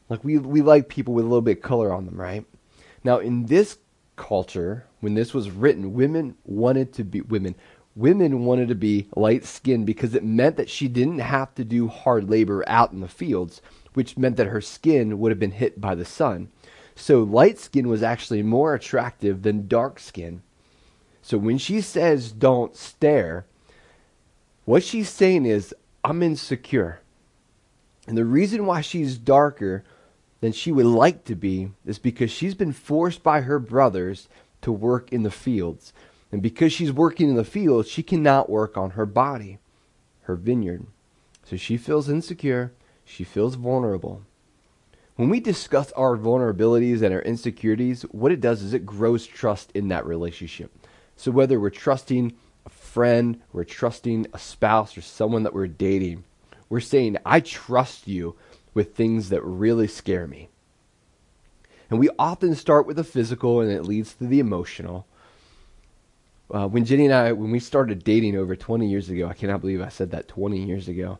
Like 0.09 0.23
we 0.23 0.37
we 0.37 0.61
like 0.61 0.89
people 0.89 1.13
with 1.13 1.25
a 1.25 1.27
little 1.27 1.41
bit 1.41 1.57
of 1.57 1.63
color 1.63 1.91
on 1.93 2.05
them, 2.05 2.19
right? 2.19 2.45
Now 3.03 3.19
in 3.19 3.47
this 3.47 3.77
culture, 4.15 4.85
when 4.99 5.15
this 5.15 5.33
was 5.33 5.49
written, 5.49 5.93
women 5.93 6.35
wanted 6.45 6.93
to 6.93 7.03
be 7.03 7.21
women. 7.21 7.55
Women 7.95 8.45
wanted 8.45 8.69
to 8.69 8.75
be 8.75 9.07
light 9.15 9.45
skinned 9.45 9.85
because 9.85 10.15
it 10.15 10.23
meant 10.23 10.57
that 10.57 10.69
she 10.69 10.87
didn't 10.87 11.19
have 11.19 11.53
to 11.55 11.63
do 11.63 11.87
hard 11.87 12.29
labor 12.29 12.63
out 12.67 12.91
in 12.91 13.01
the 13.01 13.07
fields, 13.07 13.61
which 13.93 14.17
meant 14.17 14.37
that 14.37 14.47
her 14.47 14.61
skin 14.61 15.19
would 15.19 15.31
have 15.31 15.39
been 15.39 15.51
hit 15.51 15.79
by 15.79 15.93
the 15.93 16.05
sun. 16.05 16.49
So 16.95 17.21
light 17.21 17.59
skin 17.59 17.87
was 17.87 18.01
actually 18.01 18.41
more 18.41 18.73
attractive 18.73 19.43
than 19.43 19.67
dark 19.67 19.99
skin. 19.99 20.41
So 21.21 21.37
when 21.37 21.57
she 21.57 21.81
says 21.81 22.31
don't 22.31 22.75
stare, 22.75 23.45
what 24.65 24.83
she's 24.83 25.09
saying 25.09 25.45
is, 25.45 25.73
I'm 26.03 26.23
insecure. 26.23 26.99
And 28.07 28.17
the 28.17 28.25
reason 28.25 28.65
why 28.65 28.81
she's 28.81 29.17
darker 29.17 29.83
than 30.41 30.51
she 30.51 30.71
would 30.71 30.85
like 30.85 31.23
to 31.25 31.35
be 31.35 31.71
is 31.85 31.99
because 31.99 32.31
she's 32.31 32.55
been 32.55 32.73
forced 32.73 33.23
by 33.23 33.41
her 33.41 33.59
brothers 33.59 34.27
to 34.61 34.71
work 34.71 35.11
in 35.13 35.23
the 35.23 35.31
fields. 35.31 35.93
And 36.33 36.41
because 36.41 36.73
she's 36.73 36.91
working 36.91 37.29
in 37.29 37.35
the 37.35 37.43
field, 37.43 37.85
she 37.85 38.01
cannot 38.01 38.49
work 38.49 38.75
on 38.75 38.91
her 38.91 39.05
body, 39.05 39.59
her 40.23 40.35
vineyard. 40.35 40.87
So 41.45 41.57
she 41.57 41.77
feels 41.77 42.09
insecure, 42.09 42.73
she 43.05 43.23
feels 43.23 43.53
vulnerable. 43.53 44.23
When 45.15 45.29
we 45.29 45.39
discuss 45.39 45.91
our 45.91 46.17
vulnerabilities 46.17 47.03
and 47.03 47.13
our 47.13 47.21
insecurities, 47.21 48.01
what 48.09 48.31
it 48.31 48.41
does 48.41 48.63
is 48.63 48.73
it 48.73 48.83
grows 48.83 49.27
trust 49.27 49.71
in 49.75 49.89
that 49.89 50.07
relationship. 50.07 50.71
So 51.15 51.29
whether 51.29 51.59
we're 51.59 51.69
trusting 51.69 52.33
a 52.65 52.69
friend, 52.69 53.39
we're 53.51 53.63
trusting 53.63 54.25
a 54.33 54.39
spouse 54.39 54.97
or 54.97 55.01
someone 55.01 55.43
that 55.43 55.53
we're 55.53 55.67
dating, 55.67 56.23
we're 56.67 56.79
saying, 56.79 57.17
I 57.23 57.41
trust 57.41 58.07
you 58.07 58.35
with 58.73 58.95
things 58.95 59.29
that 59.29 59.43
really 59.43 59.85
scare 59.85 60.25
me. 60.25 60.49
And 61.91 61.99
we 61.99 62.09
often 62.17 62.55
start 62.55 62.87
with 62.87 62.95
the 62.95 63.03
physical 63.03 63.61
and 63.61 63.71
it 63.71 63.83
leads 63.83 64.15
to 64.15 64.25
the 64.25 64.39
emotional. 64.39 65.05
Uh, 66.51 66.67
when 66.67 66.85
Jenny 66.85 67.05
and 67.05 67.13
I, 67.13 67.31
when 67.31 67.51
we 67.51 67.59
started 67.59 68.03
dating 68.03 68.35
over 68.35 68.55
20 68.55 68.87
years 68.87 69.09
ago, 69.09 69.27
I 69.27 69.33
cannot 69.33 69.61
believe 69.61 69.81
I 69.81 69.89
said 69.89 70.11
that 70.11 70.27
20 70.27 70.63
years 70.63 70.87
ago, 70.87 71.17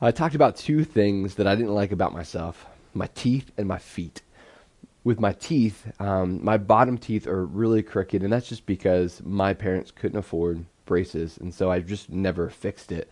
I 0.00 0.10
talked 0.10 0.34
about 0.34 0.56
two 0.56 0.84
things 0.84 1.36
that 1.36 1.46
I 1.46 1.54
didn't 1.54 1.74
like 1.74 1.92
about 1.92 2.12
myself 2.12 2.66
my 2.94 3.08
teeth 3.14 3.50
and 3.56 3.66
my 3.66 3.78
feet. 3.78 4.20
With 5.04 5.18
my 5.18 5.32
teeth, 5.32 5.90
um, 5.98 6.44
my 6.44 6.58
bottom 6.58 6.98
teeth 6.98 7.26
are 7.26 7.44
really 7.44 7.82
crooked, 7.82 8.22
and 8.22 8.32
that's 8.32 8.48
just 8.48 8.66
because 8.66 9.22
my 9.24 9.54
parents 9.54 9.90
couldn't 9.90 10.18
afford 10.18 10.66
braces, 10.84 11.38
and 11.38 11.54
so 11.54 11.70
I 11.70 11.80
just 11.80 12.10
never 12.10 12.50
fixed 12.50 12.92
it. 12.92 13.10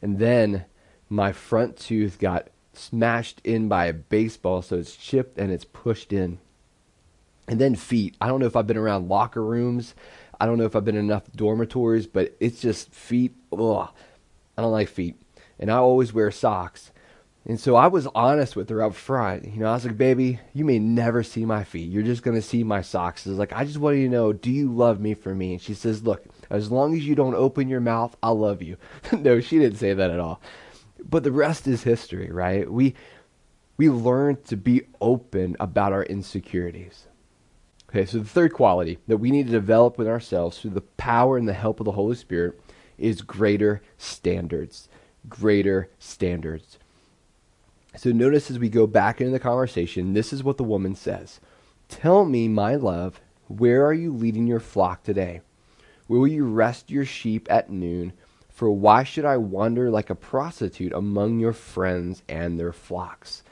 And 0.00 0.18
then 0.18 0.64
my 1.08 1.32
front 1.32 1.76
tooth 1.76 2.18
got 2.18 2.48
smashed 2.72 3.40
in 3.44 3.68
by 3.68 3.86
a 3.86 3.92
baseball, 3.92 4.62
so 4.62 4.78
it's 4.78 4.96
chipped 4.96 5.38
and 5.38 5.52
it's 5.52 5.64
pushed 5.64 6.12
in. 6.12 6.38
And 7.48 7.60
then 7.60 7.74
feet. 7.74 8.16
I 8.20 8.28
don't 8.28 8.40
know 8.40 8.46
if 8.46 8.56
I've 8.56 8.66
been 8.66 8.76
around 8.76 9.08
locker 9.08 9.44
rooms. 9.44 9.94
I 10.42 10.46
don't 10.46 10.58
know 10.58 10.64
if 10.64 10.74
I've 10.74 10.84
been 10.84 10.96
in 10.96 11.04
enough 11.04 11.30
dormitories, 11.36 12.08
but 12.08 12.34
it's 12.40 12.60
just 12.60 12.92
feet. 12.92 13.32
Ugh. 13.52 13.88
I 14.58 14.60
don't 14.60 14.72
like 14.72 14.88
feet. 14.88 15.14
And 15.60 15.70
I 15.70 15.76
always 15.76 16.12
wear 16.12 16.32
socks. 16.32 16.90
And 17.46 17.60
so 17.60 17.76
I 17.76 17.86
was 17.86 18.08
honest 18.12 18.56
with 18.56 18.68
her 18.70 18.82
up 18.82 18.96
front. 18.96 19.44
You 19.44 19.60
know, 19.60 19.66
I 19.66 19.74
was 19.74 19.86
like, 19.86 19.96
baby, 19.96 20.40
you 20.52 20.64
may 20.64 20.80
never 20.80 21.22
see 21.22 21.44
my 21.44 21.62
feet. 21.62 21.92
You're 21.92 22.02
just 22.02 22.24
to 22.24 22.42
see 22.42 22.64
my 22.64 22.82
socks. 22.82 23.24
I 23.24 23.30
was 23.30 23.38
like, 23.38 23.52
I 23.52 23.64
just 23.64 23.78
want 23.78 23.98
you 23.98 24.08
to 24.08 24.12
know, 24.12 24.32
do 24.32 24.50
you 24.50 24.68
love 24.68 24.98
me 24.98 25.14
for 25.14 25.32
me? 25.32 25.52
And 25.52 25.62
she 25.62 25.74
says, 25.74 26.02
look, 26.02 26.24
as 26.50 26.72
long 26.72 26.96
as 26.96 27.06
you 27.06 27.14
don't 27.14 27.36
open 27.36 27.68
your 27.68 27.80
mouth, 27.80 28.16
I'll 28.20 28.36
love 28.36 28.62
you. 28.62 28.78
no, 29.12 29.38
she 29.38 29.60
didn't 29.60 29.78
say 29.78 29.94
that 29.94 30.10
at 30.10 30.18
all. 30.18 30.40
But 31.08 31.22
the 31.22 31.30
rest 31.30 31.68
is 31.68 31.84
history, 31.84 32.32
right? 32.32 32.68
We 32.68 32.96
we 33.76 33.88
learn 33.90 34.42
to 34.48 34.56
be 34.56 34.82
open 35.00 35.56
about 35.60 35.92
our 35.92 36.02
insecurities. 36.02 37.06
Okay, 37.94 38.06
so 38.06 38.20
the 38.20 38.24
third 38.24 38.54
quality 38.54 38.96
that 39.06 39.18
we 39.18 39.30
need 39.30 39.46
to 39.46 39.52
develop 39.52 40.00
in 40.00 40.06
ourselves 40.06 40.58
through 40.58 40.70
the 40.70 40.80
power 40.80 41.36
and 41.36 41.46
the 41.46 41.52
help 41.52 41.78
of 41.78 41.84
the 41.84 41.92
Holy 41.92 42.16
Spirit 42.16 42.58
is 42.96 43.20
greater 43.20 43.82
standards. 43.98 44.88
Greater 45.28 45.90
standards. 45.98 46.78
So 47.94 48.10
notice 48.10 48.50
as 48.50 48.58
we 48.58 48.70
go 48.70 48.86
back 48.86 49.20
into 49.20 49.30
the 49.30 49.38
conversation, 49.38 50.14
this 50.14 50.32
is 50.32 50.42
what 50.42 50.56
the 50.56 50.64
woman 50.64 50.94
says 50.94 51.38
Tell 51.90 52.24
me, 52.24 52.48
my 52.48 52.76
love, 52.76 53.20
where 53.48 53.84
are 53.84 53.92
you 53.92 54.10
leading 54.10 54.46
your 54.46 54.60
flock 54.60 55.02
today? 55.02 55.42
Where 56.06 56.18
will 56.18 56.28
you 56.28 56.46
rest 56.46 56.90
your 56.90 57.04
sheep 57.04 57.46
at 57.50 57.68
noon? 57.68 58.14
For 58.48 58.70
why 58.70 59.04
should 59.04 59.26
I 59.26 59.36
wander 59.36 59.90
like 59.90 60.08
a 60.08 60.14
prostitute 60.14 60.94
among 60.94 61.40
your 61.40 61.52
friends 61.52 62.22
and 62.26 62.58
their 62.58 62.72
flocks? 62.72 63.42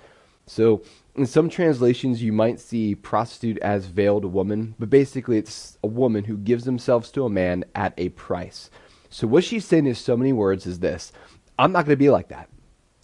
So, 0.51 0.83
in 1.15 1.27
some 1.27 1.49
translations, 1.49 2.25
you 2.25 2.33
might 2.33 2.59
see 2.59 2.97
prostitute 2.97 3.59
as 3.59 3.87
veiled 3.87 4.25
woman, 4.25 4.75
but 4.81 4.91
basically, 4.91 5.39
it's 5.39 5.79
a 5.85 5.87
woman 5.87 6.25
who 6.25 6.37
gives 6.37 6.65
themselves 6.65 7.13
to 7.13 7.25
a 7.25 7.31
man 7.31 7.65
at 7.77 7.95
a 7.97 8.09
price. 8.09 8.69
So, 9.11 9.29
what 9.29 9.45
she's 9.45 9.65
saying 9.65 9.87
in 9.87 9.95
so 9.95 10.17
many 10.17 10.33
words 10.33 10.67
is 10.67 10.81
this 10.81 11.13
I'm 11.57 11.71
not 11.71 11.85
going 11.85 11.93
to 11.93 12.05
be 12.05 12.11
like 12.11 12.31
that. 12.31 12.49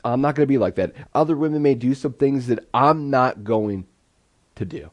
I'm 0.04 0.20
not 0.20 0.34
going 0.34 0.42
to 0.42 0.52
be 0.52 0.58
like 0.58 0.74
that. 0.74 0.94
Other 1.14 1.36
women 1.36 1.62
may 1.62 1.76
do 1.76 1.94
some 1.94 2.14
things 2.14 2.48
that 2.48 2.66
I'm 2.74 3.10
not 3.10 3.44
going 3.44 3.86
to 4.56 4.64
do. 4.64 4.90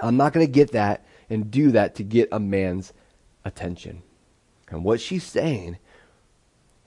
I'm 0.00 0.16
not 0.16 0.32
going 0.32 0.46
to 0.46 0.52
get 0.52 0.70
that 0.70 1.04
and 1.28 1.50
do 1.50 1.72
that 1.72 1.96
to 1.96 2.04
get 2.04 2.28
a 2.30 2.38
man's 2.38 2.92
attention. 3.44 4.04
And 4.68 4.84
what 4.84 5.00
she's 5.00 5.24
saying 5.24 5.78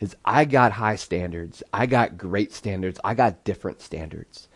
is, 0.02 0.16
I 0.26 0.44
got 0.44 0.74
high 0.74 0.98
standards. 0.98 1.64
I 1.72 1.86
got 1.86 2.18
great 2.18 2.52
standards. 2.52 3.00
I 3.04 3.14
got 3.14 3.46
different 3.46 3.82
standards. 3.82 4.50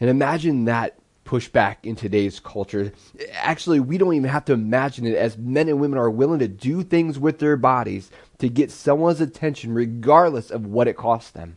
And 0.00 0.10
imagine 0.10 0.64
that 0.64 0.98
pushback 1.24 1.76
in 1.84 1.94
today's 1.94 2.40
culture. 2.40 2.92
Actually, 3.32 3.78
we 3.78 3.96
don't 3.96 4.14
even 4.14 4.28
have 4.28 4.44
to 4.46 4.52
imagine 4.52 5.06
it 5.06 5.16
as 5.16 5.38
men 5.38 5.68
and 5.68 5.80
women 5.80 5.98
are 5.98 6.10
willing 6.10 6.40
to 6.40 6.48
do 6.48 6.82
things 6.82 7.18
with 7.18 7.38
their 7.38 7.56
bodies 7.56 8.10
to 8.38 8.48
get 8.48 8.72
someone's 8.72 9.20
attention, 9.20 9.72
regardless 9.72 10.50
of 10.50 10.66
what 10.66 10.88
it 10.88 10.96
costs 10.96 11.30
them. 11.30 11.56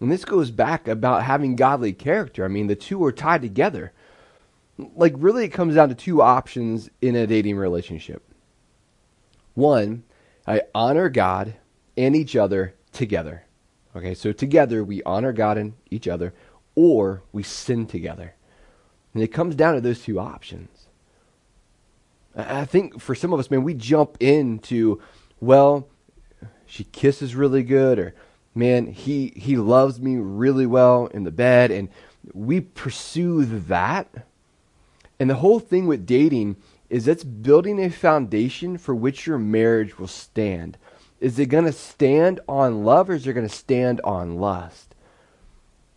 And 0.00 0.10
this 0.10 0.24
goes 0.24 0.50
back 0.50 0.88
about 0.88 1.24
having 1.24 1.56
godly 1.56 1.92
character. 1.92 2.44
I 2.44 2.48
mean, 2.48 2.68
the 2.68 2.76
two 2.76 3.04
are 3.04 3.12
tied 3.12 3.42
together. 3.42 3.92
Like, 4.78 5.14
really, 5.16 5.44
it 5.44 5.48
comes 5.48 5.74
down 5.74 5.90
to 5.90 5.94
two 5.94 6.22
options 6.22 6.88
in 7.02 7.14
a 7.16 7.26
dating 7.26 7.56
relationship 7.56 8.22
one, 9.58 10.04
I 10.46 10.62
honor 10.74 11.08
God 11.08 11.54
and 11.98 12.16
each 12.16 12.36
other 12.36 12.74
together. 12.92 13.44
Okay, 13.94 14.14
so 14.14 14.32
together 14.32 14.82
we 14.84 15.02
honor 15.02 15.32
God 15.32 15.58
and 15.58 15.74
each 15.90 16.06
other, 16.06 16.32
or 16.74 17.22
we 17.32 17.42
sin 17.42 17.86
together. 17.86 18.34
And 19.12 19.22
it 19.22 19.28
comes 19.28 19.56
down 19.56 19.74
to 19.74 19.80
those 19.80 20.02
two 20.02 20.20
options. 20.20 20.86
I 22.36 22.64
think 22.64 23.00
for 23.00 23.16
some 23.16 23.32
of 23.32 23.40
us, 23.40 23.50
man, 23.50 23.64
we 23.64 23.74
jump 23.74 24.16
into, 24.20 25.02
well, 25.40 25.88
she 26.66 26.84
kisses 26.84 27.34
really 27.34 27.64
good, 27.64 27.98
or 27.98 28.14
man, 28.54 28.86
he 28.86 29.32
he 29.34 29.56
loves 29.56 30.00
me 30.00 30.16
really 30.16 30.66
well 30.66 31.06
in 31.06 31.24
the 31.24 31.32
bed, 31.32 31.72
and 31.72 31.88
we 32.32 32.60
pursue 32.60 33.44
that. 33.44 34.26
And 35.18 35.28
the 35.28 35.36
whole 35.36 35.58
thing 35.58 35.88
with 35.88 36.06
dating 36.06 36.56
is 36.88 37.08
it's 37.08 37.24
building 37.24 37.82
a 37.82 37.90
foundation 37.90 38.78
for 38.78 38.94
which 38.94 39.26
your 39.26 39.38
marriage 39.38 39.98
will 39.98 40.06
stand. 40.06 40.78
Is 41.20 41.38
it 41.38 41.46
going 41.46 41.64
to 41.64 41.72
stand 41.72 42.40
on 42.48 42.84
love 42.84 43.10
or 43.10 43.14
is 43.14 43.26
it 43.26 43.32
going 43.32 43.48
to 43.48 43.54
stand 43.54 44.00
on 44.02 44.36
lust? 44.36 44.94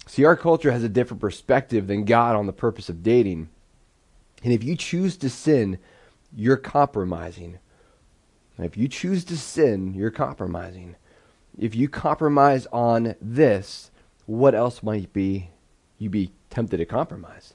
See, 0.08 0.26
our 0.26 0.36
culture 0.36 0.72
has 0.72 0.84
a 0.84 0.90
different 0.90 1.22
perspective 1.22 1.88
than 1.88 2.06
God 2.06 2.36
on 2.36 2.48
the 2.48 2.54
purpose 2.54 2.90
of 2.90 3.04
dating. 3.04 3.50
And 4.44 4.52
if 4.52 4.64
you 4.64 4.76
choose 4.76 5.16
to 5.18 5.30
sin, 5.30 5.78
you're 6.36 6.58
compromising. 6.58 7.60
If 8.58 8.78
you 8.78 8.88
choose 8.88 9.24
to 9.26 9.38
sin, 9.38 9.94
you're 9.94 10.12
compromising. 10.12 10.96
If 11.58 11.76
you 11.76 11.88
compromise 11.88 12.68
on 12.72 13.16
this, 13.22 13.92
what 14.26 14.56
else 14.56 14.84
might 14.84 15.14
be 15.14 15.50
you 15.98 16.10
be 16.10 16.32
tempted 16.50 16.78
to 16.78 16.86
compromise? 16.86 17.54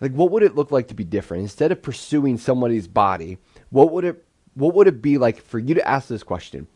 Like, 0.00 0.12
what 0.12 0.30
would 0.30 0.44
it 0.44 0.54
look 0.54 0.70
like 0.70 0.88
to 0.88 0.94
be 0.94 1.04
different? 1.04 1.42
Instead 1.42 1.72
of 1.72 1.82
pursuing 1.82 2.38
somebody's 2.38 2.86
body, 2.86 3.38
what 3.70 3.90
would 3.90 4.04
it 4.04 4.24
what 4.58 4.74
would 4.74 4.88
it 4.88 5.00
be 5.00 5.18
like 5.18 5.40
for 5.40 5.60
you 5.60 5.74
to 5.74 5.88
ask 5.88 6.08
this 6.08 6.24
question? 6.24 6.66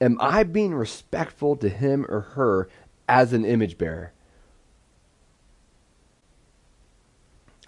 Am 0.00 0.16
I 0.20 0.44
being 0.44 0.72
respectful 0.72 1.56
to 1.56 1.68
him 1.68 2.06
or 2.08 2.20
her 2.20 2.68
as 3.08 3.32
an 3.32 3.44
image 3.44 3.76
bearer? 3.76 4.12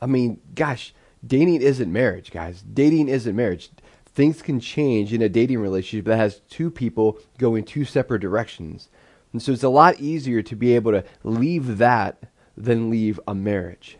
I 0.00 0.06
mean, 0.06 0.40
gosh, 0.54 0.94
dating 1.26 1.62
isn't 1.62 1.92
marriage, 1.92 2.30
guys. 2.30 2.62
Dating 2.62 3.08
isn't 3.08 3.34
marriage. 3.34 3.70
Things 4.04 4.40
can 4.40 4.60
change 4.60 5.12
in 5.12 5.20
a 5.20 5.28
dating 5.28 5.58
relationship 5.58 6.06
that 6.06 6.16
has 6.16 6.42
two 6.48 6.70
people 6.70 7.18
going 7.38 7.64
two 7.64 7.84
separate 7.84 8.20
directions. 8.20 8.88
And 9.32 9.42
so 9.42 9.50
it's 9.50 9.64
a 9.64 9.68
lot 9.68 9.98
easier 9.98 10.42
to 10.42 10.54
be 10.54 10.76
able 10.76 10.92
to 10.92 11.04
leave 11.24 11.78
that 11.78 12.22
than 12.56 12.88
leave 12.88 13.18
a 13.26 13.34
marriage. 13.34 13.98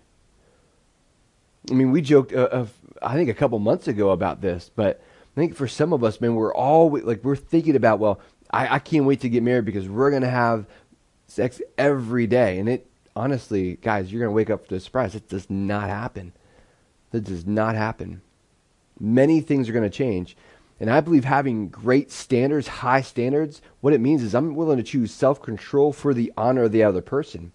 I 1.71 1.75
mean, 1.75 1.91
we 1.91 2.03
joked, 2.03 2.33
uh, 2.33 2.49
of, 2.53 2.73
I 3.03 3.15
think, 3.15 3.29
a 3.29 3.35
couple 3.35 3.59
months 3.59 3.89
ago 3.89 4.11
about 4.11 4.41
this, 4.41 4.71
but 4.75 5.03
I 5.37 5.41
think 5.41 5.55
for 5.55 5.69
some 5.69 5.93
of 5.93 6.03
us, 6.03 6.21
man, 6.21 6.35
we're 6.35 6.55
all 6.55 6.91
like 6.99 7.23
we're 7.23 7.37
thinking 7.37 7.77
about, 7.77 7.99
well, 7.99 8.21
I, 8.51 8.77
I 8.77 8.79
can't 8.79 9.05
wait 9.05 9.21
to 9.21 9.29
get 9.29 9.43
married 9.43 9.67
because 9.67 9.87
we're 9.87 10.11
gonna 10.11 10.31
have 10.31 10.67
sex 11.29 11.61
every 11.77 12.27
day, 12.27 12.59
and 12.59 12.69
it 12.69 12.87
honestly, 13.15 13.77
guys, 13.83 14.11
you're 14.11 14.21
gonna 14.21 14.33
wake 14.33 14.49
up 14.49 14.67
to 14.69 14.77
a 14.77 14.81
surprise. 14.81 15.15
It 15.15 15.29
does 15.29 15.51
not 15.51 15.91
happen. 15.91 16.33
That 17.11 17.25
does 17.25 17.47
not 17.47 17.75
happen. 17.75 18.23
Many 18.99 19.43
things 19.43 19.69
are 19.69 19.73
gonna 19.73 19.91
change. 19.91 20.37
And 20.81 20.91
I 20.91 21.01
believe 21.01 21.25
having 21.25 21.69
great 21.69 22.11
standards, 22.11 22.69
high 22.69 23.01
standards, 23.03 23.61
what 23.81 23.93
it 23.93 24.01
means 24.01 24.23
is 24.23 24.35
I'm 24.35 24.55
willing 24.55 24.79
to 24.79 24.83
choose 24.83 25.13
self 25.13 25.43
control 25.43 25.93
for 25.93 26.15
the 26.15 26.33
honor 26.39 26.65
of 26.65 26.73
the 26.73 26.83
other 26.83 27.03
person. 27.03 27.53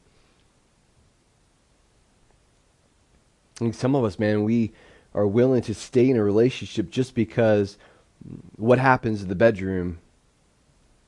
I 3.56 3.60
think 3.60 3.76
some 3.76 3.96
of 3.96 4.04
us, 4.04 4.20
man, 4.20 4.44
we 4.44 4.72
are 5.14 5.28
willing 5.28 5.62
to 5.64 5.74
stay 5.74 6.10
in 6.10 6.18
a 6.18 6.24
relationship 6.24 6.90
just 6.90 7.16
because 7.16 7.78
what 8.56 8.80
happens 8.80 9.22
in 9.22 9.30
the 9.30 9.36
bedroom 9.36 10.00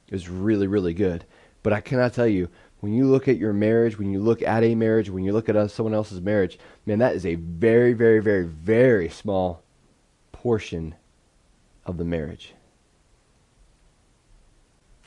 is 0.10 0.30
really, 0.30 0.68
really 0.68 0.94
good. 0.94 1.26
But 1.62 1.74
I 1.74 1.82
cannot 1.82 2.14
tell 2.14 2.28
you, 2.28 2.50
when 2.82 2.94
you 2.94 3.06
look 3.06 3.30
at 3.30 3.38
your 3.38 3.54
marriage, 3.54 3.98
when 3.98 4.12
you 4.12 4.20
look 4.20 4.42
at 4.42 4.64
a 4.64 4.76
marriage, 4.76 5.10
when 5.10 5.24
you 5.24 5.32
look 5.32 5.48
at 5.48 5.72
someone 5.72 5.94
else's 5.94 6.20
marriage, 6.20 6.60
man, 6.86 7.00
that 7.00 7.16
is 7.16 7.26
a 7.26 7.36
very, 7.36 7.94
very, 7.94 8.20
very, 8.20 8.46
very 8.46 9.08
small 9.08 9.64
portion 10.34 10.96
of 11.86 11.98
the 11.98 12.04
marriage. 12.04 12.54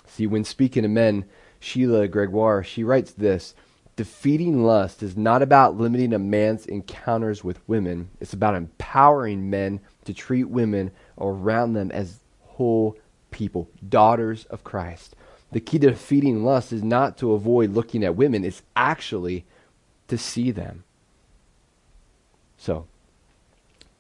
See, 0.06 0.26
when 0.26 0.44
speaking 0.44 0.84
to 0.84 0.88
men, 0.88 1.26
Sheila 1.60 2.08
Gregoire, 2.08 2.64
she 2.64 2.82
writes 2.82 3.12
this 3.12 3.54
Defeating 3.96 4.62
lust 4.62 5.02
is 5.02 5.16
not 5.16 5.40
about 5.40 5.78
limiting 5.78 6.12
a 6.12 6.18
man's 6.18 6.66
encounters 6.66 7.42
with 7.42 7.66
women. 7.66 8.10
It's 8.20 8.34
about 8.34 8.54
empowering 8.54 9.48
men 9.48 9.80
to 10.04 10.12
treat 10.12 10.44
women 10.44 10.90
around 11.18 11.72
them 11.72 11.90
as 11.90 12.20
whole 12.42 12.98
people, 13.30 13.70
daughters 13.88 14.44
of 14.46 14.64
Christ. 14.64 15.16
The 15.50 15.60
key 15.60 15.78
to 15.78 15.88
defeating 15.88 16.44
lust 16.44 16.72
is 16.72 16.82
not 16.82 17.16
to 17.18 17.32
avoid 17.32 17.70
looking 17.70 18.04
at 18.04 18.16
women, 18.16 18.44
it's 18.44 18.62
actually 18.74 19.46
to 20.08 20.18
see 20.18 20.50
them. 20.50 20.84
So, 22.58 22.86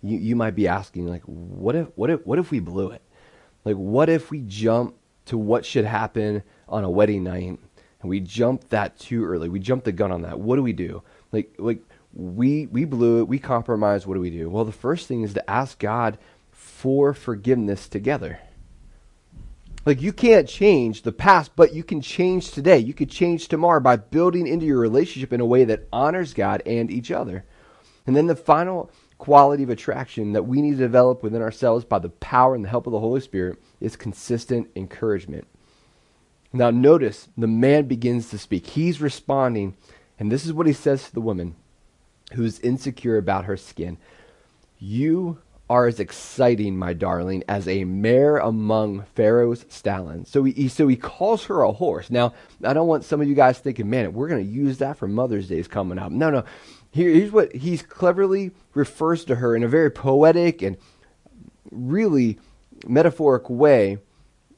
you, 0.02 0.18
you 0.18 0.36
might 0.36 0.54
be 0.54 0.68
asking, 0.68 1.06
like, 1.06 1.22
what 1.22 1.74
if, 1.74 1.88
what, 1.94 2.10
if, 2.10 2.26
what 2.26 2.38
if 2.38 2.50
we 2.50 2.60
blew 2.60 2.90
it? 2.90 3.02
Like, 3.64 3.76
what 3.76 4.08
if 4.08 4.30
we 4.30 4.42
jump 4.42 4.94
to 5.26 5.38
what 5.38 5.64
should 5.64 5.84
happen 5.84 6.42
on 6.68 6.84
a 6.84 6.90
wedding 6.90 7.24
night 7.24 7.58
we 8.08 8.20
jumped 8.20 8.70
that 8.70 8.98
too 8.98 9.24
early. 9.24 9.48
We 9.48 9.60
jumped 9.60 9.84
the 9.84 9.92
gun 9.92 10.12
on 10.12 10.22
that. 10.22 10.38
What 10.38 10.56
do 10.56 10.62
we 10.62 10.72
do? 10.72 11.02
Like 11.32 11.54
like 11.58 11.82
we 12.12 12.66
we 12.66 12.84
blew 12.84 13.20
it. 13.20 13.28
We 13.28 13.38
compromised. 13.38 14.06
What 14.06 14.14
do 14.14 14.20
we 14.20 14.30
do? 14.30 14.48
Well, 14.48 14.64
the 14.64 14.72
first 14.72 15.06
thing 15.06 15.22
is 15.22 15.34
to 15.34 15.50
ask 15.50 15.78
God 15.78 16.18
for 16.50 17.14
forgiveness 17.14 17.88
together. 17.88 18.40
Like 19.84 20.02
you 20.02 20.12
can't 20.12 20.48
change 20.48 21.02
the 21.02 21.12
past, 21.12 21.52
but 21.54 21.72
you 21.72 21.84
can 21.84 22.00
change 22.00 22.50
today. 22.50 22.78
You 22.78 22.92
could 22.92 23.10
change 23.10 23.46
tomorrow 23.46 23.80
by 23.80 23.96
building 23.96 24.48
into 24.48 24.66
your 24.66 24.80
relationship 24.80 25.32
in 25.32 25.40
a 25.40 25.46
way 25.46 25.64
that 25.64 25.86
honors 25.92 26.34
God 26.34 26.62
and 26.66 26.90
each 26.90 27.12
other. 27.12 27.44
And 28.06 28.16
then 28.16 28.26
the 28.26 28.34
final 28.34 28.90
quality 29.18 29.62
of 29.62 29.70
attraction 29.70 30.32
that 30.32 30.46
we 30.46 30.60
need 30.60 30.72
to 30.72 30.76
develop 30.76 31.22
within 31.22 31.40
ourselves 31.40 31.84
by 31.84 31.98
the 31.98 32.08
power 32.08 32.54
and 32.54 32.64
the 32.64 32.68
help 32.68 32.86
of 32.86 32.92
the 32.92 33.00
Holy 33.00 33.20
Spirit 33.20 33.58
is 33.80 33.96
consistent 33.96 34.68
encouragement. 34.76 35.46
Now, 36.52 36.70
notice 36.70 37.28
the 37.36 37.46
man 37.46 37.86
begins 37.86 38.30
to 38.30 38.38
speak. 38.38 38.68
He's 38.68 39.00
responding, 39.00 39.76
and 40.18 40.30
this 40.30 40.46
is 40.46 40.52
what 40.52 40.66
he 40.66 40.72
says 40.72 41.04
to 41.04 41.14
the 41.14 41.20
woman 41.20 41.56
who's 42.32 42.60
insecure 42.60 43.18
about 43.18 43.44
her 43.44 43.56
skin 43.56 43.98
You 44.78 45.38
are 45.68 45.86
as 45.86 45.98
exciting, 45.98 46.76
my 46.76 46.92
darling, 46.92 47.42
as 47.48 47.66
a 47.66 47.84
mare 47.84 48.36
among 48.36 49.04
Pharaoh's 49.14 49.64
stallions. 49.68 50.30
So 50.30 50.44
he, 50.44 50.68
so 50.68 50.86
he 50.86 50.96
calls 50.96 51.46
her 51.46 51.62
a 51.62 51.72
horse. 51.72 52.08
Now, 52.08 52.34
I 52.62 52.72
don't 52.72 52.86
want 52.86 53.04
some 53.04 53.20
of 53.20 53.28
you 53.28 53.34
guys 53.34 53.58
thinking, 53.58 53.90
man, 53.90 54.12
we're 54.12 54.28
going 54.28 54.44
to 54.44 54.50
use 54.50 54.78
that 54.78 54.96
for 54.96 55.08
Mother's 55.08 55.48
Day's 55.48 55.66
coming 55.66 55.98
up. 55.98 56.12
No, 56.12 56.30
no. 56.30 56.44
Here, 56.92 57.10
here's 57.10 57.32
what 57.32 57.54
he 57.54 57.76
cleverly 57.78 58.52
refers 58.74 59.24
to 59.24 59.36
her 59.36 59.56
in 59.56 59.64
a 59.64 59.68
very 59.68 59.90
poetic 59.90 60.62
and 60.62 60.76
really 61.72 62.38
metaphoric 62.86 63.50
way 63.50 63.98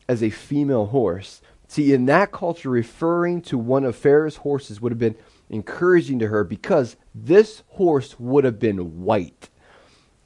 as 0.09 0.23
a 0.23 0.31
female 0.31 0.87
horse. 0.87 1.41
See, 1.69 1.93
in 1.93 2.07
that 2.07 2.33
culture, 2.33 2.71
referring 2.71 3.43
to 3.43 3.59
one 3.59 3.85
of 3.85 3.95
Pharaoh's 3.95 4.37
horses 4.37 4.81
would 4.81 4.91
have 4.91 4.99
been 4.99 5.17
encouraging 5.51 6.19
to 6.19 6.29
her 6.29 6.43
because 6.43 6.97
this 7.15 7.63
horse 7.69 8.19
would 8.19 8.45
have 8.45 8.59
been 8.59 9.03
white 9.03 9.51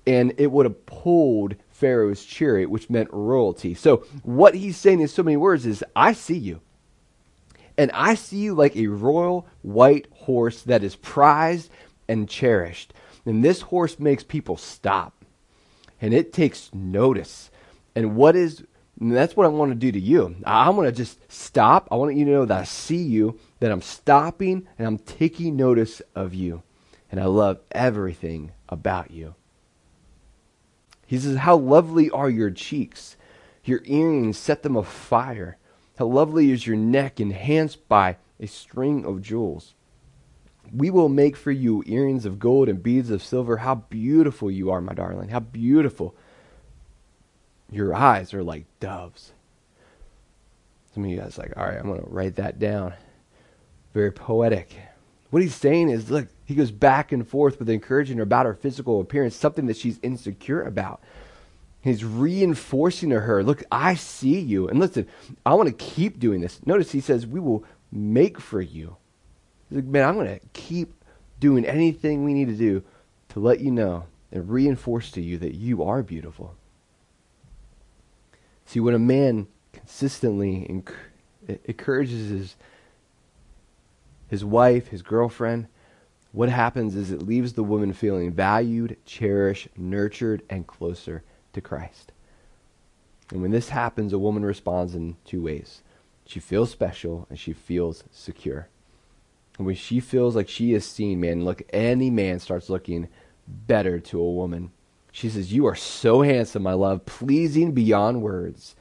and 0.07 0.33
it 0.39 0.53
would 0.53 0.67
have 0.67 0.87
pulled 0.87 1.57
Pharaoh's 1.69 2.25
chariot, 2.25 2.71
which 2.71 2.89
meant 2.89 3.09
royalty. 3.13 3.75
So, 3.75 4.05
what 4.23 4.55
he's 4.55 4.77
saying 4.77 5.01
in 5.01 5.09
so 5.09 5.23
many 5.23 5.37
words 5.37 5.67
is, 5.67 5.85
I 5.95 6.13
see 6.13 6.39
you. 6.39 6.61
And 7.77 7.91
I 7.93 8.15
see 8.15 8.39
you 8.39 8.55
like 8.55 8.77
a 8.77 8.87
royal 8.87 9.47
white 9.63 10.07
horse 10.13 10.63
that 10.63 10.85
is 10.85 10.97
prized 10.97 11.71
and 12.09 12.29
cherished. 12.29 12.93
And 13.25 13.45
this 13.45 13.63
horse 13.63 13.99
makes 13.99 14.23
people 14.23 14.57
stop. 14.57 15.25
And 16.01 16.13
it 16.13 16.33
takes 16.33 16.71
notice. 16.75 17.51
And 17.95 18.17
what 18.17 18.37
is 18.37 18.65
and 19.01 19.15
that's 19.15 19.37
what 19.37 19.47
I 19.47 19.49
want 19.49 19.71
to 19.71 19.75
do 19.75 19.91
to 19.91 20.01
you. 20.01 20.37
I 20.45 20.71
want 20.71 20.87
to 20.87 20.93
just 20.93 21.19
stop. 21.33 21.89
I 21.91 21.97
want 21.97 22.15
you 22.15 22.25
to 22.25 22.31
know 22.31 22.45
that 22.45 22.61
I 22.61 22.65
see 22.65 23.03
you, 23.03 23.39
that 23.61 23.73
I'm 23.73 23.83
stopping, 23.83 24.69
and 24.79 24.87
I'm 24.87 24.99
taking 24.99 25.57
notice 25.57 26.03
of 26.15 26.35
you. 26.35 26.63
And 27.11 27.21
I 27.21 27.25
love 27.25 27.61
everything 27.73 28.53
about 28.69 29.11
you. 29.11 29.35
He 31.07 31.19
says, 31.19 31.39
How 31.39 31.57
lovely 31.57 32.11
are 32.11 32.31
your 32.31 32.51
cheeks! 32.51 33.17
Your 33.65 33.83
earrings 33.85 34.39
set 34.39 34.63
them 34.63 34.77
afire. 34.77 35.59
How 35.99 36.07
lovely 36.07 36.51
is 36.51 36.67
your 36.67 36.77
neck 36.77 37.21
enhanced 37.21 37.87
by 37.89 38.17
a 38.41 38.47
string 38.47 39.05
of 39.05 39.23
jewels. 39.23 39.75
We 40.75 40.91
will 40.91 41.09
make 41.09 41.37
for 41.37 41.51
you 41.51 41.85
earrings 41.87 42.25
of 42.25 42.39
gold 42.39 42.69
and 42.69 42.83
beads 42.83 43.11
of 43.11 43.23
silver. 43.23 43.59
How 43.59 43.75
beautiful 43.75 44.51
you 44.51 44.71
are, 44.71 44.81
my 44.81 44.95
darling. 44.95 45.29
How 45.29 45.41
beautiful. 45.41 46.17
Your 47.73 47.95
eyes 47.95 48.35
are 48.35 48.43
like 48.43 48.67
doves. 48.81 49.33
Some 50.95 51.05
of 51.05 51.11
you 51.11 51.17
guys 51.17 51.39
like, 51.39 51.55
all 51.57 51.65
right, 51.65 51.79
I'm 51.79 51.95
to 51.95 52.05
write 52.07 52.37
that 52.37 52.59
down. 52.59 52.93
Very 53.95 54.13
poetic. 54.13 54.77
What 55.31 55.43
he's 55.43 55.55
saying 55.55 55.89
is, 55.89 56.11
look, 56.11 56.29
he 56.45 56.55
goes 56.55 56.71
back 56.71 57.13
and 57.13 57.27
forth 57.27 57.59
with 57.59 57.71
encouraging 57.71 58.19
her 58.19 58.23
about 58.23 58.45
her 58.45 58.53
physical 58.53 59.01
appearance, 59.01 59.35
something 59.35 59.67
that 59.67 59.79
she's 59.79 59.99
insecure 60.03 60.63
about. 60.63 61.01
He's 61.81 62.05
reinforcing 62.05 63.09
to 63.11 63.21
her, 63.21 63.43
look, 63.43 63.65
I 63.73 63.95
see 63.95 64.39
you. 64.39 64.69
And 64.69 64.79
listen, 64.79 65.09
I 65.47 65.55
want 65.55 65.69
to 65.69 65.75
keep 65.75 66.21
doing 66.21 66.43
this. 66.43 66.61
Notice 66.67 66.93
he 66.93 67.01
says, 67.01 67.27
we 67.27 67.41
will 67.41 67.65
make 67.91 68.39
for 68.39 68.61
you. 68.61 68.97
He's 69.69 69.77
like, 69.77 69.87
man, 69.87 70.07
I'm 70.07 70.15
going 70.15 70.39
to 70.39 70.47
keep 70.53 70.93
doing 71.41 71.65
anything 71.65 72.23
we 72.23 72.35
need 72.35 72.49
to 72.49 72.55
do 72.55 72.85
to 73.31 73.41
let 73.41 73.61
you 73.61 73.71
know 73.71 74.05
and 74.31 74.49
reinforce 74.49 75.11
to 75.13 75.23
you 75.23 75.39
that 75.39 75.55
you 75.55 75.83
are 75.83 76.03
beautiful. 76.03 76.55
See, 78.73 78.81
when 78.81 78.95
a 78.95 78.99
man 78.99 79.49
consistently 79.75 80.67
enc- 80.71 81.59
encourages 81.67 82.31
his, 82.31 82.57
his 84.29 84.47
wife, 84.47 84.89
his 84.89 85.03
girlfriend, 85.03 85.67
what 86.33 86.49
happens 86.49 86.97
is 86.97 87.11
it 87.11 87.21
leaves 87.21 87.53
the 87.53 87.63
woman 87.63 87.93
feeling 87.93 88.33
valued, 88.33 88.97
cherished, 89.05 89.69
nurtured, 89.77 90.43
and 90.49 90.67
closer 90.67 91.23
to 91.53 91.61
Christ. 91.61 92.13
And 93.31 93.43
when 93.43 93.51
this 93.51 93.69
happens, 93.69 94.15
a 94.15 94.19
woman 94.19 94.43
responds 94.43 94.95
in 94.95 95.19
two 95.27 95.43
ways. 95.43 95.83
She 96.25 96.41
feels 96.41 96.71
special 96.71 97.27
and 97.29 97.39
she 97.39 97.53
feels 97.53 98.05
secure. 98.11 98.71
And 99.59 99.67
when 99.67 99.77
she 99.77 100.01
feels 100.01 100.35
like 100.35 100.49
she 100.49 100.73
is 100.73 100.87
seen, 100.87 101.21
man, 101.21 101.45
look, 101.45 101.61
any 101.75 102.09
man 102.09 102.39
starts 102.39 102.71
looking 102.71 103.09
better 103.47 104.01
to 104.01 104.19
a 104.19 104.33
woman. 104.33 104.73
She 105.13 105.29
says, 105.29 105.53
You 105.53 105.67
are 105.67 105.77
so 105.77 106.23
handsome, 106.23 106.63
my 106.63 106.73
love, 106.73 107.05
pleasing 107.05 107.73
beyond 107.73 108.23
words. 108.23 108.75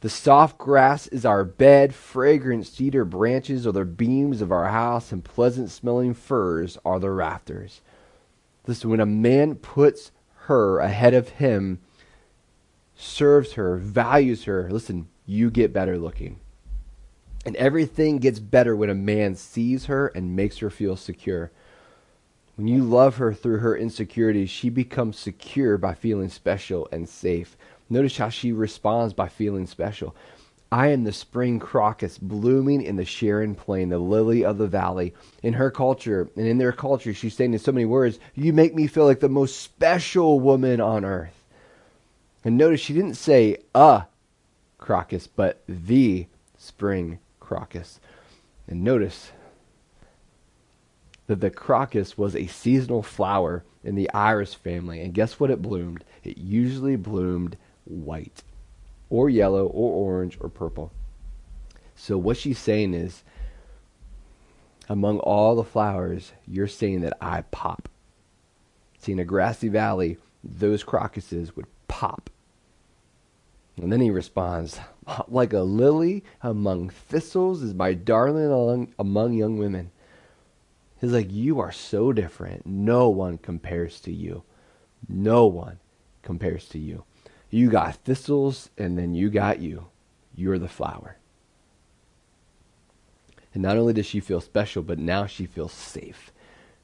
The 0.00 0.08
soft 0.08 0.58
grass 0.58 1.06
is 1.08 1.24
our 1.24 1.44
bed, 1.44 1.94
fragrant 1.94 2.66
cedar 2.66 3.04
branches 3.04 3.66
are 3.66 3.72
the 3.72 3.84
beams 3.84 4.40
of 4.40 4.52
our 4.52 4.68
house, 4.68 5.10
and 5.10 5.24
pleasant 5.24 5.70
smelling 5.70 6.14
firs 6.14 6.76
are 6.84 7.00
the 7.00 7.10
rafters. 7.10 7.80
Listen, 8.66 8.90
when 8.90 9.00
a 9.00 9.06
man 9.06 9.54
puts 9.54 10.10
her 10.46 10.78
ahead 10.78 11.14
of 11.14 11.30
him, 11.30 11.80
serves 12.94 13.52
her, 13.52 13.76
values 13.76 14.44
her, 14.44 14.68
listen, 14.70 15.08
you 15.24 15.50
get 15.50 15.72
better 15.72 15.98
looking. 15.98 16.38
And 17.46 17.54
everything 17.56 18.18
gets 18.18 18.40
better 18.40 18.76
when 18.76 18.90
a 18.90 18.94
man 18.94 19.34
sees 19.36 19.86
her 19.86 20.08
and 20.08 20.36
makes 20.36 20.58
her 20.58 20.70
feel 20.70 20.96
secure. 20.96 21.50
When 22.58 22.66
you 22.66 22.82
love 22.82 23.18
her 23.18 23.32
through 23.32 23.58
her 23.58 23.76
insecurities, 23.76 24.50
she 24.50 24.68
becomes 24.68 25.16
secure 25.16 25.78
by 25.78 25.94
feeling 25.94 26.28
special 26.28 26.88
and 26.90 27.08
safe. 27.08 27.56
Notice 27.88 28.16
how 28.16 28.30
she 28.30 28.50
responds 28.50 29.14
by 29.14 29.28
feeling 29.28 29.64
special. 29.64 30.16
I 30.72 30.88
am 30.88 31.04
the 31.04 31.12
spring 31.12 31.60
crocus 31.60 32.18
blooming 32.18 32.82
in 32.82 32.96
the 32.96 33.04
Sharon 33.04 33.54
plain, 33.54 33.90
the 33.90 34.00
lily 34.00 34.44
of 34.44 34.58
the 34.58 34.66
valley. 34.66 35.14
In 35.40 35.52
her 35.52 35.70
culture 35.70 36.30
and 36.34 36.48
in 36.48 36.58
their 36.58 36.72
culture, 36.72 37.14
she's 37.14 37.36
saying 37.36 37.52
in 37.52 37.60
so 37.60 37.70
many 37.70 37.84
words, 37.84 38.18
You 38.34 38.52
make 38.52 38.74
me 38.74 38.88
feel 38.88 39.04
like 39.04 39.20
the 39.20 39.28
most 39.28 39.60
special 39.60 40.40
woman 40.40 40.80
on 40.80 41.04
earth. 41.04 41.44
And 42.44 42.56
notice 42.56 42.80
she 42.80 42.92
didn't 42.92 43.14
say 43.14 43.58
a 43.72 44.06
crocus, 44.78 45.28
but 45.28 45.62
the 45.68 46.26
spring 46.56 47.20
crocus. 47.38 48.00
And 48.66 48.82
notice 48.82 49.30
that 51.28 51.40
the 51.40 51.50
crocus 51.50 52.18
was 52.18 52.34
a 52.34 52.46
seasonal 52.46 53.02
flower 53.02 53.62
in 53.84 53.94
the 53.94 54.10
iris 54.12 54.54
family. 54.54 55.00
And 55.00 55.14
guess 55.14 55.38
what 55.38 55.50
it 55.50 55.62
bloomed? 55.62 56.04
It 56.24 56.38
usually 56.38 56.96
bloomed 56.96 57.56
white, 57.84 58.42
or 59.08 59.30
yellow, 59.30 59.66
or 59.66 60.14
orange, 60.14 60.36
or 60.40 60.48
purple. 60.48 60.90
So 61.94 62.18
what 62.18 62.36
she's 62.36 62.58
saying 62.58 62.94
is, 62.94 63.22
among 64.88 65.18
all 65.20 65.54
the 65.54 65.64
flowers, 65.64 66.32
you're 66.46 66.66
saying 66.66 67.02
that 67.02 67.16
I 67.20 67.42
pop. 67.42 67.88
See, 68.98 69.12
in 69.12 69.18
a 69.18 69.24
grassy 69.24 69.68
valley, 69.68 70.16
those 70.42 70.82
crocuses 70.82 71.54
would 71.54 71.66
pop. 71.88 72.30
And 73.76 73.92
then 73.92 74.00
he 74.00 74.10
responds, 74.10 74.80
Like 75.28 75.52
a 75.52 75.60
lily 75.60 76.24
among 76.42 76.88
thistles 76.88 77.62
is 77.62 77.74
my 77.74 77.92
darling 77.92 78.94
among 78.98 79.34
young 79.34 79.58
women. 79.58 79.90
He's 81.00 81.12
like, 81.12 81.32
You 81.32 81.60
are 81.60 81.72
so 81.72 82.12
different. 82.12 82.66
No 82.66 83.08
one 83.08 83.38
compares 83.38 84.00
to 84.00 84.12
you. 84.12 84.42
No 85.08 85.46
one 85.46 85.78
compares 86.22 86.68
to 86.68 86.78
you. 86.78 87.04
You 87.50 87.70
got 87.70 87.94
thistles, 87.96 88.70
and 88.76 88.98
then 88.98 89.14
you 89.14 89.30
got 89.30 89.60
you. 89.60 89.86
You're 90.34 90.58
the 90.58 90.68
flower. 90.68 91.16
And 93.54 93.62
not 93.62 93.76
only 93.76 93.92
does 93.92 94.06
she 94.06 94.20
feel 94.20 94.40
special, 94.40 94.82
but 94.82 94.98
now 94.98 95.26
she 95.26 95.46
feels 95.46 95.72
safe. 95.72 96.32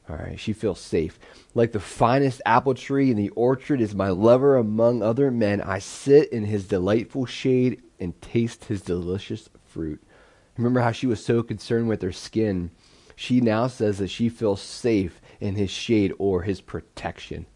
All 0.09 0.17
right, 0.17 0.39
she 0.39 0.53
feels 0.53 0.81
safe. 0.81 1.19
Like 1.55 1.73
the 1.73 1.81
finest 1.81 2.43
apple 2.45 2.75
tree 2.75 3.11
in 3.11 3.17
the 3.17 3.31
orchard 3.31 3.81
is 3.81 3.95
my 3.95 4.09
lover 4.09 4.57
among 4.57 5.03
other 5.03 5.31
men. 5.31 5.61
I 5.61 5.79
sit 5.79 6.31
in 6.31 6.45
his 6.45 6.67
delightful 6.67 7.27
shade 7.27 7.83
and 7.99 8.21
taste 8.21 8.65
his 8.67 8.83
delicious 8.83 9.49
fruit. 9.65 10.03
Remember 10.59 10.81
how 10.81 10.93
she 10.93 11.07
was 11.07 11.25
so 11.25 11.43
concerned 11.43 11.89
with 11.89 12.03
her 12.03 12.13
skin? 12.13 12.71
She 13.17 13.41
now 13.41 13.67
says 13.67 13.99
that 13.99 14.11
she 14.11 14.29
feels 14.29 14.61
safe 14.61 15.21
in 15.41 15.55
his 15.55 15.71
shade 15.71 16.13
or 16.19 16.43
his 16.43 16.61
protection. 16.61 17.47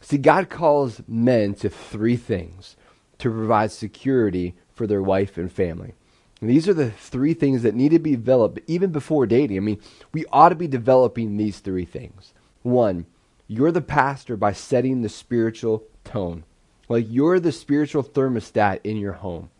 See, 0.00 0.18
God 0.18 0.50
calls 0.50 1.02
men 1.08 1.54
to 1.54 1.68
three 1.68 2.16
things 2.16 2.76
to 3.18 3.30
provide 3.30 3.72
security 3.72 4.54
for 4.74 4.86
their 4.86 5.02
wife 5.02 5.38
and 5.38 5.50
family. 5.50 5.94
And 6.40 6.50
these 6.50 6.68
are 6.68 6.74
the 6.74 6.90
three 6.90 7.32
things 7.32 7.62
that 7.62 7.74
need 7.74 7.90
to 7.90 7.98
be 7.98 8.10
developed 8.10 8.60
even 8.66 8.90
before 8.90 9.26
dating. 9.26 9.56
I 9.56 9.60
mean, 9.60 9.80
we 10.12 10.26
ought 10.32 10.50
to 10.50 10.54
be 10.54 10.66
developing 10.66 11.36
these 11.36 11.60
three 11.60 11.86
things. 11.86 12.34
One, 12.62 13.06
you're 13.46 13.72
the 13.72 13.80
pastor 13.80 14.36
by 14.36 14.52
setting 14.52 15.00
the 15.00 15.08
spiritual 15.08 15.84
tone. 16.04 16.44
Like 16.88 17.06
you're 17.08 17.40
the 17.40 17.52
spiritual 17.52 18.02
thermostat 18.02 18.80
in 18.84 18.96
your 18.96 19.14
home. 19.14 19.50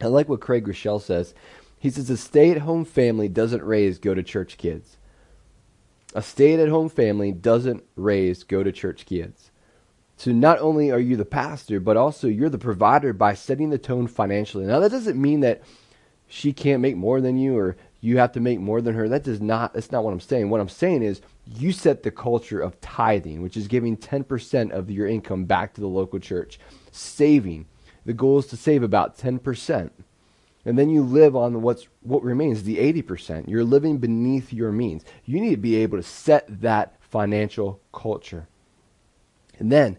I 0.00 0.06
like 0.06 0.28
what 0.28 0.40
Craig 0.40 0.64
Groeschel 0.64 1.00
says. 1.00 1.34
He 1.80 1.88
says 1.88 2.10
a 2.10 2.16
stay 2.18 2.50
at 2.50 2.58
home 2.58 2.84
family 2.84 3.26
doesn't 3.26 3.64
raise 3.64 3.98
go 3.98 4.12
to 4.12 4.22
church 4.22 4.58
kids. 4.58 4.98
A 6.14 6.20
stay 6.20 6.60
at 6.60 6.68
home 6.68 6.90
family 6.90 7.32
doesn't 7.32 7.82
raise 7.96 8.42
go 8.42 8.62
to 8.62 8.70
church 8.70 9.06
kids. 9.06 9.50
So 10.18 10.30
not 10.30 10.58
only 10.58 10.90
are 10.90 11.00
you 11.00 11.16
the 11.16 11.24
pastor, 11.24 11.80
but 11.80 11.96
also 11.96 12.28
you're 12.28 12.50
the 12.50 12.58
provider 12.58 13.14
by 13.14 13.32
setting 13.32 13.70
the 13.70 13.78
tone 13.78 14.06
financially. 14.06 14.66
Now 14.66 14.78
that 14.80 14.90
doesn't 14.90 15.20
mean 15.20 15.40
that 15.40 15.62
she 16.28 16.52
can't 16.52 16.82
make 16.82 16.98
more 16.98 17.22
than 17.22 17.38
you 17.38 17.56
or 17.56 17.78
you 18.02 18.18
have 18.18 18.32
to 18.32 18.40
make 18.40 18.60
more 18.60 18.82
than 18.82 18.94
her. 18.94 19.08
That 19.08 19.24
does 19.24 19.40
not 19.40 19.72
that's 19.72 19.90
not 19.90 20.04
what 20.04 20.12
I'm 20.12 20.20
saying. 20.20 20.50
What 20.50 20.60
I'm 20.60 20.68
saying 20.68 21.02
is 21.02 21.22
you 21.46 21.72
set 21.72 22.02
the 22.02 22.10
culture 22.10 22.60
of 22.60 22.78
tithing, 22.82 23.40
which 23.40 23.56
is 23.56 23.68
giving 23.68 23.96
10% 23.96 24.70
of 24.70 24.90
your 24.90 25.06
income 25.06 25.46
back 25.46 25.72
to 25.74 25.80
the 25.80 25.86
local 25.86 26.18
church. 26.18 26.60
Saving. 26.92 27.64
The 28.04 28.12
goal 28.12 28.40
is 28.40 28.46
to 28.48 28.58
save 28.58 28.82
about 28.82 29.16
10%. 29.16 29.90
And 30.70 30.78
then 30.78 30.88
you 30.88 31.02
live 31.02 31.34
on 31.34 31.62
what's 31.62 31.88
what 32.00 32.22
remains, 32.22 32.62
the 32.62 32.76
80%. 32.76 33.48
You're 33.48 33.64
living 33.64 33.98
beneath 33.98 34.52
your 34.52 34.70
means. 34.70 35.04
You 35.24 35.40
need 35.40 35.50
to 35.50 35.56
be 35.56 35.74
able 35.74 35.98
to 35.98 36.02
set 36.04 36.60
that 36.60 36.94
financial 37.00 37.80
culture. 37.92 38.46
And 39.58 39.72
then 39.72 39.98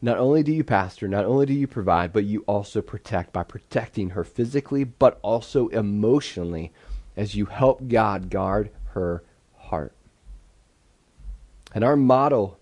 not 0.00 0.18
only 0.18 0.44
do 0.44 0.52
you 0.52 0.62
pastor, 0.62 1.08
not 1.08 1.24
only 1.24 1.44
do 1.44 1.52
you 1.52 1.66
provide, 1.66 2.12
but 2.12 2.22
you 2.22 2.44
also 2.46 2.80
protect 2.80 3.32
by 3.32 3.42
protecting 3.42 4.10
her 4.10 4.22
physically, 4.22 4.84
but 4.84 5.18
also 5.22 5.66
emotionally 5.70 6.70
as 7.16 7.34
you 7.34 7.46
help 7.46 7.88
God 7.88 8.30
guard 8.30 8.70
her 8.90 9.24
heart. 9.56 9.92
And 11.74 11.82
our 11.82 11.96
model 11.96 12.60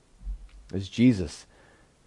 is 0.73 0.89
Jesus, 0.89 1.45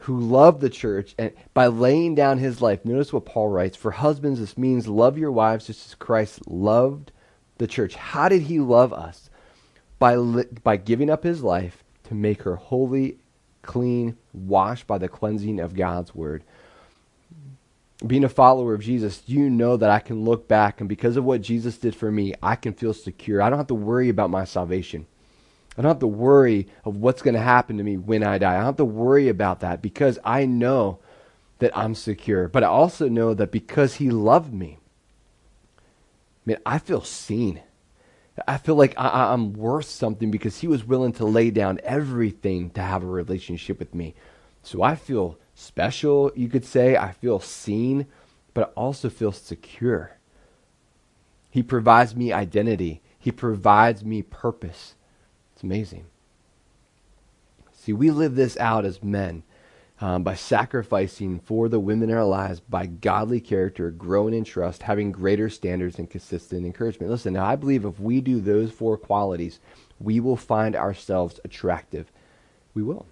who 0.04 0.20
loved 0.20 0.60
the 0.60 0.70
church 0.70 1.16
and 1.18 1.32
by 1.54 1.68
laying 1.68 2.14
down 2.14 2.38
his 2.38 2.62
life. 2.62 2.84
Notice 2.84 3.14
what 3.14 3.26
Paul 3.26 3.48
writes 3.48 3.78
For 3.78 3.92
husbands, 3.92 4.40
this 4.40 4.58
means 4.58 4.88
love 4.88 5.18
your 5.18 5.32
wives 5.32 5.68
just 5.68 5.88
as 5.88 5.96
Christ 5.96 6.46
loved 6.46 7.14
the 7.58 7.68
church. 7.68 7.96
How 7.96 8.28
did 8.28 8.44
he 8.44 8.60
love 8.60 8.92
us? 8.92 9.30
By, 10.00 10.18
by 10.64 10.76
giving 10.76 11.10
up 11.10 11.24
his 11.24 11.42
life 11.42 11.86
to 12.04 12.16
make 12.16 12.44
her 12.44 12.58
holy 12.58 13.18
clean, 13.62 14.18
washed 14.34 14.88
by 14.88 14.98
the 14.98 15.08
cleansing 15.08 15.62
of 15.62 15.74
God's 15.74 16.14
word. 16.14 16.44
Being 18.06 18.26
a 18.26 18.30
follower 18.30 18.74
of 18.74 18.82
Jesus, 18.82 19.24
you 19.26 19.50
know 19.50 19.78
that 19.78 19.90
I 19.90 20.00
can 20.00 20.26
look 20.26 20.50
back 20.50 20.82
and 20.82 20.90
because 20.90 21.16
of 21.16 21.24
what 21.24 21.42
Jesus 21.42 21.78
did 21.78 21.96
for 21.96 22.12
me, 22.12 22.34
I 22.44 22.58
can 22.58 22.74
feel 22.74 22.94
secure. 22.94 23.42
I 23.42 23.50
don't 23.50 23.60
have 23.60 23.68
to 23.68 23.74
worry 23.74 24.10
about 24.10 24.30
my 24.30 24.44
salvation. 24.44 25.08
I 25.78 25.82
don't 25.82 25.90
have 25.90 26.00
to 26.00 26.08
worry 26.08 26.68
of 26.86 26.98
what's 26.98 27.22
going 27.22 27.34
to 27.34 27.40
happen 27.40 27.78
to 27.78 27.84
me 27.84 27.98
when 27.98 28.24
I 28.24 28.38
die. 28.38 28.54
I 28.54 28.58
don't 28.58 28.66
have 28.66 28.76
to 28.78 28.86
worry 28.86 29.30
about 29.30 29.62
that 29.62 29.82
because 29.82 30.20
I 30.24 30.46
know 30.46 31.00
that 31.60 31.76
I'm 31.78 31.96
secure. 31.96 32.48
But 32.48 32.64
I 32.64 32.68
also 32.68 33.10
know 33.10 33.34
that 33.34 33.52
because 33.52 33.96
he 33.96 34.10
loved 34.12 34.54
me, 34.54 34.78
I 36.66 36.78
feel 36.78 37.02
seen. 37.02 37.62
I 38.48 38.58
feel 38.58 38.76
like 38.76 38.94
I, 38.98 39.34
am 39.34 39.54
worth 39.54 39.86
something 39.86 40.32
because 40.32 40.60
he 40.60 40.68
was 40.68 40.84
willing 40.84 41.14
to 41.14 41.26
lay 41.26 41.52
down 41.52 41.80
everything 41.84 42.72
to 42.72 42.82
have 42.82 43.04
a 43.04 43.08
relationship 43.08 43.80
with 43.80 43.94
me. 43.94 44.16
So 44.64 44.82
I 44.82 44.96
feel 44.96 45.38
special, 45.54 46.32
you 46.36 46.50
could 46.50 46.66
say. 46.66 46.98
I 46.98 47.12
feel 47.12 47.40
seen, 47.40 48.08
but 48.54 48.70
I 48.70 48.72
also 48.74 49.10
feel 49.10 49.32
secure. 49.32 50.18
He 51.50 51.62
provides 51.62 52.16
me 52.16 52.34
identity, 52.34 53.02
he 53.20 53.32
provides 53.32 54.04
me 54.04 54.24
purpose. 54.24 54.96
It's 55.64 55.72
amazing. 55.72 56.04
See, 57.72 57.94
we 57.94 58.12
live 58.12 58.36
this 58.36 58.58
out 58.58 58.84
as 58.84 59.02
men 59.02 59.44
um, 60.02 60.22
by 60.22 60.36
sacrificing 60.36 61.40
for 61.40 61.70
the 61.70 61.80
women 61.80 62.10
in 62.10 62.18
our 62.18 62.26
lives 62.26 62.60
by 62.60 62.86
godly 62.86 63.40
character, 63.40 63.90
growing 63.90 64.34
in 64.34 64.44
trust, 64.44 64.84
having 64.84 65.14
greater 65.14 65.50
standards, 65.50 65.98
and 65.98 66.10
consistent 66.10 66.66
encouragement. 66.66 67.10
Listen, 67.10 67.32
now 67.32 67.46
I 67.46 67.56
believe 67.56 67.86
if 67.86 67.98
we 67.98 68.20
do 68.20 68.42
those 68.42 68.72
four 68.72 68.98
qualities, 68.98 69.62
we 70.02 70.20
will 70.20 70.36
find 70.36 70.76
ourselves 70.76 71.40
attractive. 71.46 72.12
We 72.74 72.84
will. 72.84 73.06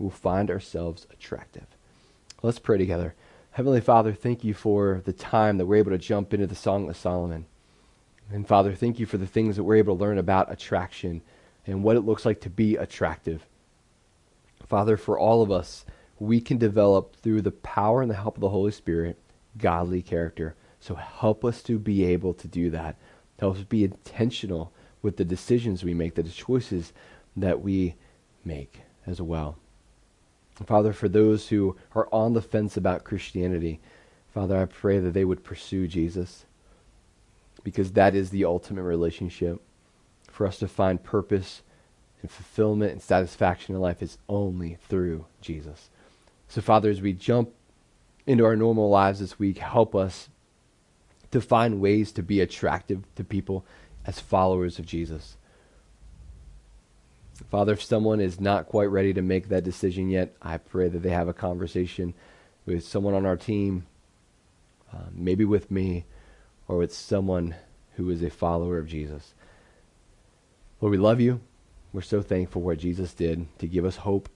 We'll 0.00 0.10
find 0.10 0.50
ourselves 0.50 1.06
attractive. 1.12 1.66
Let's 2.42 2.58
pray 2.58 2.78
together. 2.78 3.14
Heavenly 3.52 3.80
Father, 3.80 4.12
thank 4.12 4.42
you 4.42 4.54
for 4.54 5.02
the 5.04 5.12
time 5.12 5.56
that 5.58 5.66
we're 5.66 5.76
able 5.76 5.92
to 5.92 5.98
jump 5.98 6.34
into 6.34 6.48
the 6.48 6.56
Song 6.56 6.90
of 6.90 6.96
Solomon. 6.96 7.46
And 8.32 8.48
Father, 8.48 8.74
thank 8.74 8.98
you 8.98 9.06
for 9.06 9.18
the 9.18 9.26
things 9.26 9.54
that 9.54 9.62
we're 9.62 9.76
able 9.76 9.96
to 9.96 10.02
learn 10.02 10.18
about 10.18 10.50
attraction 10.50 11.22
and 11.66 11.82
what 11.82 11.96
it 11.96 12.00
looks 12.00 12.24
like 12.24 12.40
to 12.42 12.50
be 12.50 12.76
attractive. 12.76 13.46
Father, 14.66 14.96
for 14.96 15.18
all 15.18 15.42
of 15.42 15.50
us, 15.50 15.84
we 16.18 16.40
can 16.40 16.58
develop 16.58 17.16
through 17.16 17.42
the 17.42 17.50
power 17.50 18.02
and 18.02 18.10
the 18.10 18.16
help 18.16 18.36
of 18.36 18.40
the 18.40 18.48
Holy 18.48 18.70
Spirit 18.70 19.18
godly 19.58 20.02
character. 20.02 20.54
So 20.80 20.94
help 20.94 21.44
us 21.44 21.62
to 21.64 21.78
be 21.78 22.04
able 22.04 22.34
to 22.34 22.48
do 22.48 22.70
that. 22.70 22.96
Help 23.38 23.56
us 23.56 23.64
be 23.64 23.84
intentional 23.84 24.72
with 25.02 25.16
the 25.16 25.24
decisions 25.24 25.82
we 25.82 25.94
make, 25.94 26.14
the 26.14 26.22
choices 26.22 26.92
that 27.36 27.60
we 27.60 27.94
make 28.44 28.80
as 29.06 29.20
well. 29.20 29.56
Father, 30.66 30.92
for 30.92 31.08
those 31.08 31.48
who 31.48 31.76
are 31.94 32.08
on 32.12 32.34
the 32.34 32.42
fence 32.42 32.76
about 32.76 33.04
Christianity, 33.04 33.80
Father, 34.32 34.56
I 34.56 34.66
pray 34.66 34.98
that 34.98 35.12
they 35.12 35.24
would 35.24 35.44
pursue 35.44 35.88
Jesus 35.88 36.46
because 37.64 37.92
that 37.92 38.14
is 38.14 38.30
the 38.30 38.44
ultimate 38.44 38.82
relationship. 38.82 39.60
For 40.32 40.46
us 40.46 40.58
to 40.60 40.66
find 40.66 41.02
purpose 41.02 41.62
and 42.22 42.30
fulfillment 42.30 42.92
and 42.92 43.02
satisfaction 43.02 43.74
in 43.74 43.80
life 43.80 44.02
is 44.02 44.16
only 44.28 44.78
through 44.88 45.26
Jesus. 45.42 45.90
So, 46.48 46.62
Father, 46.62 46.88
as 46.88 47.02
we 47.02 47.12
jump 47.12 47.50
into 48.26 48.44
our 48.44 48.56
normal 48.56 48.88
lives 48.88 49.20
this 49.20 49.38
week, 49.38 49.58
help 49.58 49.94
us 49.94 50.30
to 51.32 51.40
find 51.40 51.80
ways 51.80 52.12
to 52.12 52.22
be 52.22 52.40
attractive 52.40 53.04
to 53.16 53.24
people 53.24 53.64
as 54.06 54.20
followers 54.20 54.78
of 54.78 54.86
Jesus. 54.86 55.36
Father, 57.50 57.74
if 57.74 57.82
someone 57.82 58.20
is 58.20 58.40
not 58.40 58.66
quite 58.66 58.90
ready 58.90 59.12
to 59.12 59.22
make 59.22 59.48
that 59.48 59.64
decision 59.64 60.08
yet, 60.08 60.34
I 60.40 60.56
pray 60.56 60.88
that 60.88 61.02
they 61.02 61.10
have 61.10 61.28
a 61.28 61.34
conversation 61.34 62.14
with 62.64 62.86
someone 62.86 63.14
on 63.14 63.26
our 63.26 63.36
team, 63.36 63.86
uh, 64.92 65.08
maybe 65.12 65.44
with 65.44 65.70
me, 65.70 66.04
or 66.68 66.78
with 66.78 66.94
someone 66.94 67.54
who 67.96 68.08
is 68.10 68.22
a 68.22 68.30
follower 68.30 68.78
of 68.78 68.86
Jesus. 68.86 69.34
Lord, 70.82 70.90
we 70.90 70.98
love 70.98 71.20
you. 71.20 71.40
We're 71.92 72.02
so 72.02 72.22
thankful 72.22 72.60
for 72.60 72.66
what 72.66 72.78
Jesus 72.78 73.14
did 73.14 73.46
to 73.60 73.68
give 73.68 73.84
us 73.84 73.96
hope 73.98 74.28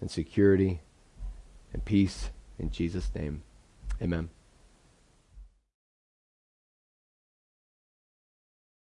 and 0.00 0.08
security 0.08 0.80
and 1.72 1.84
peace 1.84 2.30
In 2.56 2.70
Jesus' 2.70 3.12
name, 3.14 3.42
amen. 4.00 4.30